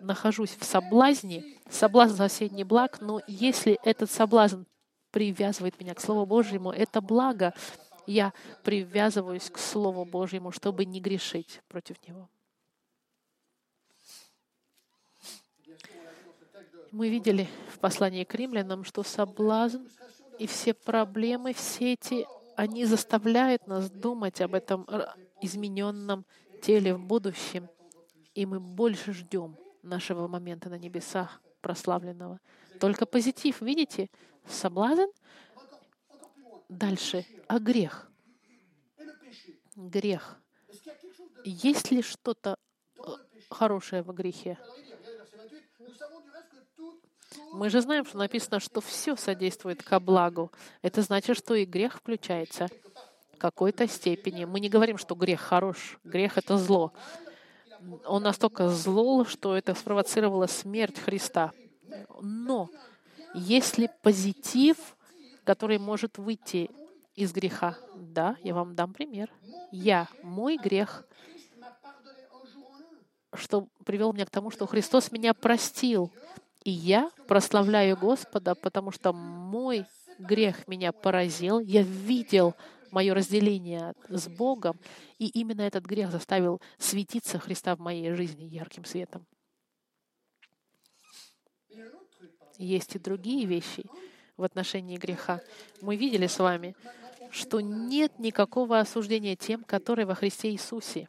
нахожусь 0.01 0.55
в 0.59 0.65
соблазне, 0.65 1.45
соблазн 1.71 2.17
соседний 2.17 2.65
благ, 2.65 3.01
но 3.01 3.21
если 3.27 3.79
этот 3.85 4.11
соблазн 4.11 4.65
привязывает 5.11 5.81
меня 5.81 5.95
к 5.95 6.01
Слову 6.01 6.27
Божьему, 6.27 6.71
это 6.71 7.01
благо, 7.01 7.55
я 8.13 8.33
привязываюсь 8.65 9.51
к 9.51 9.59
Слову 9.59 10.05
Божьему, 10.05 10.51
чтобы 10.51 10.85
не 10.85 11.01
грешить 11.01 11.61
против 11.69 11.97
Него. 12.07 12.29
Мы 16.91 17.11
видели 17.11 17.47
в 17.71 17.79
послании 17.79 18.25
к 18.25 18.35
римлянам, 18.35 18.85
что 18.85 19.03
соблазн 19.03 19.83
и 20.39 20.47
все 20.47 20.73
проблемы, 20.73 21.53
все 21.53 21.93
эти, 21.93 22.27
они 22.57 22.87
заставляют 22.87 23.67
нас 23.67 23.91
думать 23.91 24.41
об 24.41 24.55
этом 24.55 24.87
измененном 25.43 26.25
теле 26.63 26.95
в 26.95 27.01
будущем. 27.01 27.69
И 28.35 28.47
мы 28.47 28.59
больше 28.59 29.13
ждем 29.13 29.59
нашего 29.83 30.29
момента 30.29 30.71
на 30.71 30.79
небесах 30.79 31.43
прославленного. 31.61 32.41
Только 32.81 33.05
позитив, 33.05 33.61
видите? 33.61 34.09
Соблазн 34.47 35.11
Дальше. 36.69 37.25
А 37.47 37.59
грех? 37.59 38.11
Грех. 39.77 40.41
Есть 41.45 41.91
ли 41.91 42.03
что-то 42.03 42.59
э, 42.99 43.03
хорошее 43.49 44.03
в 44.03 44.13
грехе? 44.13 44.59
Мы 47.53 47.71
же 47.71 47.81
знаем, 47.81 48.05
что 48.05 48.19
написано, 48.19 48.61
что 48.61 48.81
все 48.81 49.17
содействует 49.17 49.83
ко 49.83 49.99
благу. 49.99 50.53
Это 50.83 51.03
значит, 51.03 51.39
что 51.39 51.55
и 51.55 51.65
грех 51.65 51.97
включается 51.97 52.69
в 53.33 53.39
какой-то 53.39 53.89
степени. 53.89 54.45
Мы 54.45 54.61
не 54.61 54.69
говорим, 54.69 54.99
что 54.99 55.15
грех 55.15 55.41
хорош. 55.41 55.99
Грех— 56.05 56.37
это 56.39 56.59
зло. 56.59 56.93
Он 58.05 58.23
настолько 58.23 58.69
зло, 58.69 59.25
что 59.25 59.57
это 59.57 59.75
спровоцировало 59.75 60.47
смерть 60.47 60.99
Христа. 60.99 61.53
Но 62.21 62.69
если 63.35 63.91
позитив 64.03 64.97
который 65.49 65.79
может 65.79 66.19
выйти 66.19 66.71
из 67.15 67.33
греха. 67.33 67.79
Да, 67.97 68.37
я 68.45 68.53
вам 68.53 68.75
дам 68.75 68.93
пример. 68.93 69.33
Я, 69.73 70.07
мой 70.23 70.59
грех, 70.59 71.09
что 73.33 73.67
привел 73.87 74.13
меня 74.13 74.27
к 74.27 74.31
тому, 74.31 74.51
что 74.51 74.67
Христос 74.67 75.11
меня 75.11 75.33
простил. 75.33 76.13
И 76.65 76.71
я 76.71 77.11
прославляю 77.27 77.97
Господа, 77.97 78.55
потому 78.55 78.91
что 78.91 79.15
мой 79.15 79.87
грех 80.19 80.69
меня 80.69 80.93
поразил. 80.93 81.61
Я 81.61 81.81
видел 81.81 82.55
мое 82.91 83.15
разделение 83.15 83.95
с 84.11 84.29
Богом, 84.29 84.79
и 85.17 85.29
именно 85.29 85.63
этот 85.63 85.87
грех 85.87 86.11
заставил 86.11 86.61
светиться 86.77 87.39
Христа 87.39 87.75
в 87.75 87.79
моей 87.79 88.13
жизни 88.13 88.45
ярким 88.45 88.85
светом. 88.85 89.25
Есть 92.59 92.97
и 92.97 92.99
другие 92.99 93.47
вещи 93.47 93.87
в 94.39 94.45
отношении 94.45 94.97
греха. 94.97 95.43
Мы 95.83 95.97
видели 95.97 96.27
с 96.27 96.39
вами, 96.39 96.75
что 97.31 97.61
нет 97.61 98.19
никакого 98.19 98.79
осуждения 98.79 99.37
тем, 99.37 99.63
которые 99.65 100.07
во 100.07 100.15
Христе 100.15 100.51
Иисусе. 100.51 101.07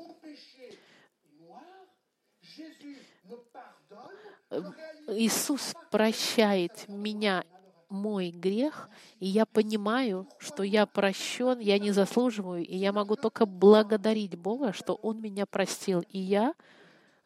Иисус 5.08 5.74
прощает 5.92 6.88
меня 6.90 7.46
мой 7.88 8.32
грех, 8.32 8.90
и 9.20 9.26
я 9.26 9.46
понимаю, 9.46 10.28
что 10.38 10.64
я 10.64 10.86
прощен, 10.86 11.60
я 11.60 11.80
не 11.80 11.92
заслуживаю, 11.92 12.64
и 12.66 12.76
я 12.76 12.92
могу 12.92 13.16
только 13.16 13.46
благодарить 13.46 14.36
Бога, 14.36 14.74
что 14.74 14.94
Он 14.96 15.22
меня 15.22 15.46
простил. 15.46 16.04
И 16.10 16.20
я 16.20 16.54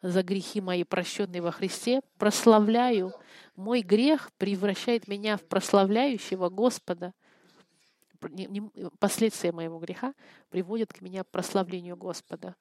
за 0.00 0.22
грехи 0.22 0.60
мои, 0.60 0.84
прощенные 0.84 1.40
во 1.42 1.50
Христе, 1.50 2.00
прославляю. 2.18 3.12
Мой 3.56 3.82
грех 3.82 4.32
превращает 4.32 5.06
меня 5.06 5.36
в 5.36 5.44
прославляющего 5.44 6.48
Господа. 6.48 7.14
Последствия 8.98 9.52
моего 9.52 9.78
греха 9.78 10.14
приводят 10.50 10.92
к 10.92 11.00
меня 11.00 11.24
к 11.24 11.28
прославлению 11.28 11.96
Господа. 11.96 12.56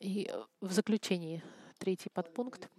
И 0.00 0.30
э, 0.32 0.44
в 0.62 0.72
заключении, 0.72 1.42
третий 1.78 2.08
подпункт. 2.08 2.70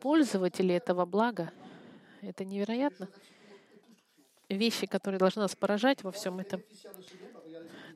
Пользователи 0.00 0.74
этого 0.74 1.06
блага— 1.06 1.52
это 2.22 2.44
невероятно. 2.44 3.08
Вещи, 4.48 4.86
которые 4.86 5.20
должны 5.20 5.42
нас 5.42 5.54
поражать 5.54 6.02
во 6.02 6.10
всем 6.10 6.40
этом. 6.40 6.60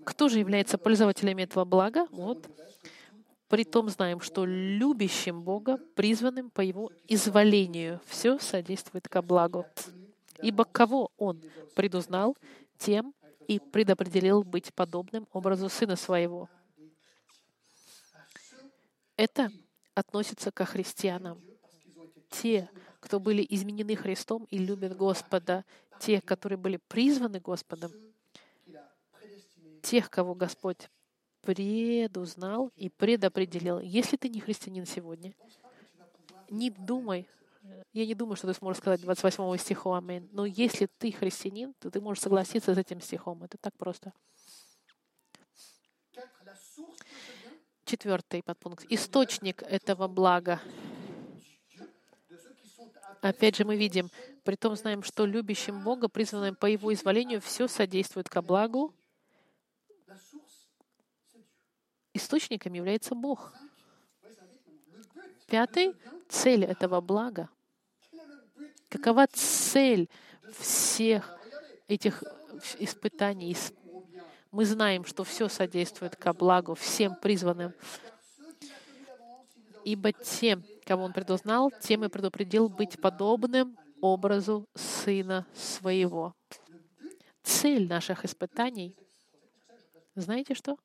Кто 0.05 0.29
же 0.29 0.39
является 0.39 0.79
пользователями 0.79 1.43
этого 1.43 1.65
блага? 1.65 2.07
Вот. 2.11 2.49
Притом 3.49 3.89
знаем, 3.89 4.21
что 4.21 4.45
любящим 4.45 5.43
Бога, 5.43 5.79
призванным 5.95 6.51
по 6.51 6.61
Его 6.61 6.91
изволению, 7.09 8.01
все 8.07 8.39
содействует 8.39 9.09
ко 9.09 9.23
благу. 9.23 9.67
Ибо 10.43 10.65
кого 10.65 11.11
Он 11.17 11.41
предузнал, 11.75 12.37
тем 12.79 13.15
и 13.47 13.59
предопределил 13.59 14.43
быть 14.43 14.73
подобным 14.75 15.29
образу 15.33 15.69
Сына 15.69 15.97
Своего, 15.97 16.49
это 19.17 19.51
относится 19.95 20.51
ко 20.51 20.65
христианам. 20.65 21.41
Те, 22.31 22.69
кто 23.01 23.21
были 23.21 23.47
изменены 23.49 23.95
Христом 23.95 24.45
и 24.51 24.59
любят 24.59 24.97
Господа, 24.97 25.65
те, 26.01 26.21
которые 26.21 26.59
были 26.59 26.81
призваны 26.89 27.39
Господом, 27.39 27.93
тех, 29.85 30.11
кого 30.11 30.35
Господь 30.35 30.89
предузнал 31.43 32.73
и 32.75 32.89
предопределил. 32.89 33.79
Если 33.79 34.17
ты 34.17 34.29
не 34.29 34.41
христианин 34.41 34.87
сегодня, 34.87 35.35
не 36.49 36.71
думай, 36.71 37.29
я 37.93 38.07
не 38.07 38.15
думаю, 38.15 38.37
что 38.37 38.47
ты 38.47 38.55
сможешь 38.55 38.81
сказать 38.81 39.01
28 39.03 39.57
стиху 39.59 39.93
«Аминь». 39.93 40.29
Но 40.33 40.47
если 40.47 40.89
ты 40.99 41.13
христианин, 41.13 41.75
то 41.79 41.91
ты 41.91 42.01
можешь 42.01 42.23
согласиться 42.23 42.75
с 42.75 42.79
этим 42.79 43.01
стихом. 43.01 43.43
Это 43.43 43.57
так 43.59 43.77
просто. 43.77 44.13
Четвертый 47.85 48.43
подпункт. 48.43 48.87
Источник 48.89 49.63
этого 49.63 50.09
блага. 50.09 50.61
Опять 53.21 53.57
же 53.57 53.65
мы 53.65 53.77
видим, 53.77 54.11
при 54.43 54.57
том 54.57 54.77
знаем, 54.77 55.03
что 55.03 55.25
любящим 55.25 55.83
Бога, 55.83 56.09
призванным 56.09 56.57
по 56.57 56.67
Его 56.67 56.93
изволению, 56.93 57.41
все 57.41 57.69
содействует 57.69 58.29
ко 58.29 58.43
благу. 58.43 58.95
Источником 62.15 62.73
является 62.73 63.17
Бог. 63.17 63.53
Пятый— 65.49 65.95
цель 66.29 66.65
этого 66.65 67.01
блага. 67.01 67.51
Какова 68.89 69.27
цель 69.27 70.09
всех 70.53 71.37
этих 71.89 72.23
испытаний, 72.79 73.57
мы 74.53 74.65
знаем, 74.65 75.05
что 75.05 75.25
все 75.25 75.49
содействует 75.49 76.15
ко 76.15 76.33
благу 76.33 76.75
всем 76.75 77.17
призванным. 77.17 77.75
Ибо 79.85 80.13
тем, 80.13 80.65
кого 80.85 81.05
Он 81.05 81.13
предузнал, 81.13 81.73
тем 81.83 82.05
и 82.05 82.09
предупредил 82.09 82.69
быть 82.69 83.01
подобным 83.01 83.77
образу 84.01 84.69
Сына 84.75 85.47
Своего. 85.53 86.35
Цель 87.43 87.89
наших 87.89 88.25
испытаний, 88.25 88.97
знаете 90.15 90.55
что? 90.55 90.79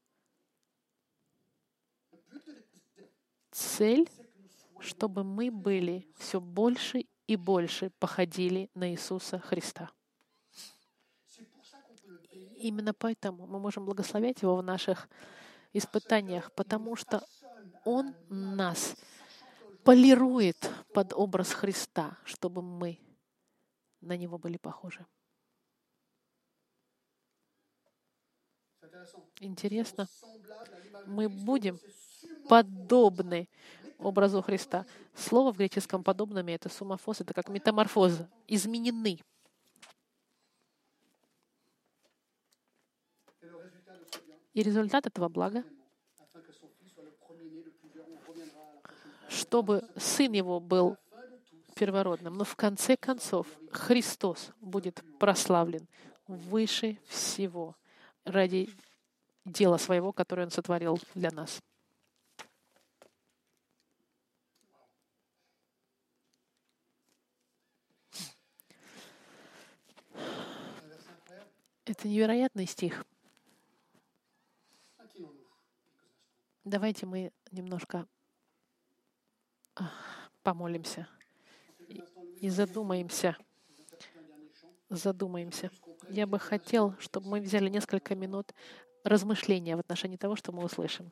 Цель, 3.60 4.10
чтобы 4.80 5.26
мы 5.26 5.52
были 5.52 6.08
все 6.18 6.40
больше 6.40 7.06
и 7.28 7.36
больше 7.36 7.90
походили 8.00 8.70
на 8.74 8.90
Иисуса 8.90 9.38
Христа. 9.38 9.92
Именно 12.56 12.94
поэтому 12.94 13.48
мы 13.48 13.60
можем 13.60 13.84
благословять 13.84 14.42
Его 14.42 14.56
в 14.56 14.64
наших 14.64 15.10
испытаниях, 15.74 16.54
потому 16.54 16.96
что 16.96 17.22
Он 17.84 18.16
нас 18.30 18.96
полирует 19.84 20.72
под 20.94 21.12
образ 21.12 21.52
Христа, 21.52 22.18
чтобы 22.24 22.62
мы 22.62 22.98
на 24.00 24.16
Него 24.16 24.38
были 24.38 24.56
похожи. 24.56 25.06
Интересно, 29.42 30.08
мы 31.06 31.28
будем 31.28 31.78
подобны 32.50 33.48
образу 34.00 34.42
Христа. 34.42 34.86
Слово 35.16 35.54
в 35.54 35.58
греческом 35.58 36.04
«подобными»— 36.04 36.52
это 36.54 36.68
сумофос, 36.68 37.22
это 37.22 37.34
как 37.34 37.48
метаморфоза, 37.48 38.28
изменены. 38.48 39.20
И 44.54 44.64
результат 44.64 45.06
этого 45.06 45.30
блага, 45.30 45.64
чтобы 49.30 49.88
сын 49.96 50.34
его 50.34 50.60
был 50.60 50.98
первородным. 51.76 52.34
Но 52.34 52.44
в 52.44 52.56
конце 52.56 52.98
концов 52.98 53.48
Христос 53.72 54.50
будет 54.60 55.04
прославлен 55.20 55.88
выше 56.28 56.98
всего 57.08 57.76
ради 58.26 58.70
дела 59.46 59.78
своего, 59.78 60.12
которое 60.12 60.44
Он 60.44 60.52
сотворил 60.52 61.00
для 61.14 61.32
нас. 61.32 61.62
Это 71.90 72.08
невероятный 72.08 72.68
стих. 72.68 73.04
Давайте 76.64 77.08
мы 77.08 77.32
немножко 77.50 78.06
помолимся 80.44 81.08
и 82.42 82.50
задумаемся. 82.50 83.36
Задумаемся. 84.90 85.72
Я 86.10 86.28
бы 86.28 86.38
хотел, 86.38 86.96
чтобы 87.00 87.28
мы 87.28 87.42
взяли 87.42 87.70
несколько 87.70 88.14
минут 88.14 88.54
размышления 89.04 89.76
в 89.76 89.80
отношении 89.80 90.18
того, 90.18 90.36
что 90.36 90.52
мы 90.52 90.64
услышим. 90.64 91.12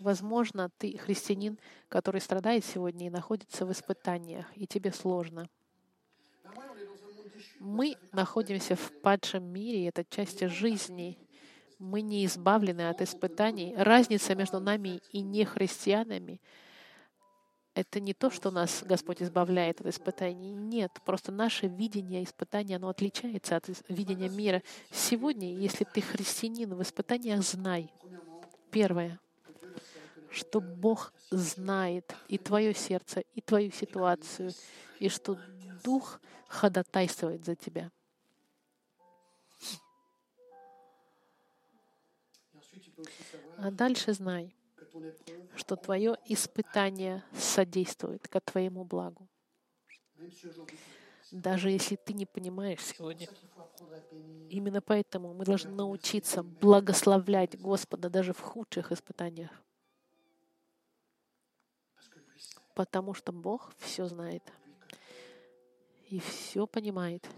Возможно, 0.00 0.70
ты 0.78 0.96
христианин, 0.96 1.58
который 1.88 2.20
страдает 2.20 2.64
сегодня 2.64 3.06
и 3.06 3.10
находится 3.10 3.66
в 3.66 3.72
испытаниях, 3.72 4.46
и 4.54 4.66
тебе 4.66 4.92
сложно. 4.92 5.48
Мы 7.58 7.96
находимся 8.12 8.76
в 8.76 8.92
падшем 9.00 9.44
мире, 9.44 9.88
это 9.88 10.04
часть 10.04 10.46
жизни. 10.48 11.18
Мы 11.78 12.00
не 12.02 12.24
избавлены 12.24 12.88
от 12.88 13.02
испытаний. 13.02 13.74
Разница 13.76 14.34
между 14.34 14.60
нами 14.60 15.00
и 15.12 15.20
нехристианами— 15.20 16.40
это 17.78 18.00
не 18.00 18.12
то, 18.12 18.28
что 18.30 18.50
нас 18.50 18.82
Господь 18.84 19.22
избавляет 19.22 19.80
от 19.80 19.86
испытаний. 19.86 20.50
Нет, 20.50 20.90
просто 21.04 21.30
наше 21.30 21.68
видение 21.68 22.24
испытания, 22.24 22.74
оно 22.74 22.88
отличается 22.88 23.54
от 23.54 23.68
видения 23.88 24.28
мира. 24.28 24.62
Сегодня, 24.90 25.54
если 25.54 25.84
ты 25.84 26.00
христианин 26.00 26.74
в 26.74 26.82
испытаниях, 26.82 27.42
знай. 27.42 27.92
Первое, 28.72 29.20
что 30.30 30.60
Бог 30.60 31.12
знает 31.30 32.14
и 32.28 32.38
твое 32.38 32.74
сердце, 32.74 33.20
и 33.34 33.40
твою 33.40 33.70
ситуацию, 33.70 34.52
и 34.98 35.08
что 35.08 35.38
Дух 35.84 36.20
ходатайствует 36.48 37.44
за 37.44 37.54
тебя. 37.54 37.90
А 43.58 43.70
дальше 43.70 44.12
знай, 44.12 44.54
что 45.56 45.76
твое 45.76 46.16
испытание 46.26 47.22
содействует 47.36 48.26
к 48.28 48.40
твоему 48.40 48.84
благу. 48.84 49.28
Даже 51.30 51.70
если 51.70 51.96
ты 51.96 52.12
не 52.12 52.26
понимаешь 52.26 52.82
сегодня. 52.82 53.28
Именно 54.48 54.80
поэтому 54.80 55.34
мы 55.34 55.44
должны 55.44 55.70
научиться 55.70 56.42
благословлять 56.42 57.60
Господа 57.60 58.08
даже 58.08 58.32
в 58.32 58.40
худших 58.40 58.92
испытаниях. 58.92 59.50
Потому 62.78 63.12
что 63.12 63.32
Бог 63.32 63.72
все 63.78 64.06
знает 64.06 64.52
и 66.10 66.20
все 66.20 66.64
понимает. 66.64 67.28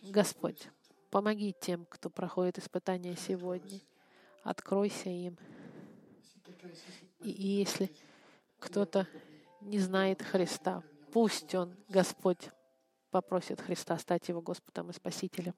Господь, 0.00 0.68
помоги 1.10 1.52
тем, 1.60 1.84
кто 1.86 2.08
проходит 2.08 2.56
испытания 2.56 3.16
сегодня. 3.16 3.80
Откройся 4.44 5.10
им. 5.10 5.36
И 7.18 7.30
если 7.30 7.90
кто-то 8.60 9.08
не 9.60 9.80
знает 9.80 10.22
Христа, 10.22 10.84
пусть 11.12 11.52
он, 11.56 11.76
Господь, 11.88 12.50
попросит 13.10 13.60
Христа 13.60 13.98
стать 13.98 14.28
его 14.28 14.40
Господом 14.40 14.90
и 14.90 14.92
Спасителем. 14.92 15.54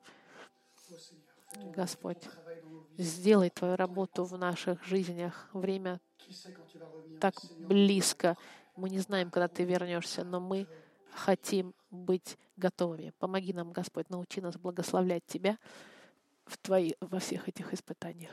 Господь, 1.66 2.26
сделай 2.96 3.50
Твою 3.50 3.76
работу 3.76 4.24
в 4.24 4.38
наших 4.38 4.82
жизнях. 4.86 5.50
Время 5.52 6.00
так 7.20 7.34
близко. 7.58 8.36
Мы 8.80 8.88
не 8.88 8.98
знаем, 9.00 9.30
когда 9.30 9.46
Ты 9.46 9.64
вернешься, 9.64 10.24
но 10.24 10.40
мы 10.40 10.66
хотим 11.12 11.74
быть 11.90 12.38
готовыми. 12.56 13.12
Помоги 13.18 13.52
нам, 13.52 13.72
Господь, 13.72 14.08
научи 14.08 14.40
нас 14.40 14.56
благословлять 14.56 15.26
Тебя 15.26 15.58
в 16.46 16.56
твои, 16.56 16.94
во 17.00 17.18
всех 17.18 17.46
этих 17.46 17.74
испытаниях. 17.74 18.32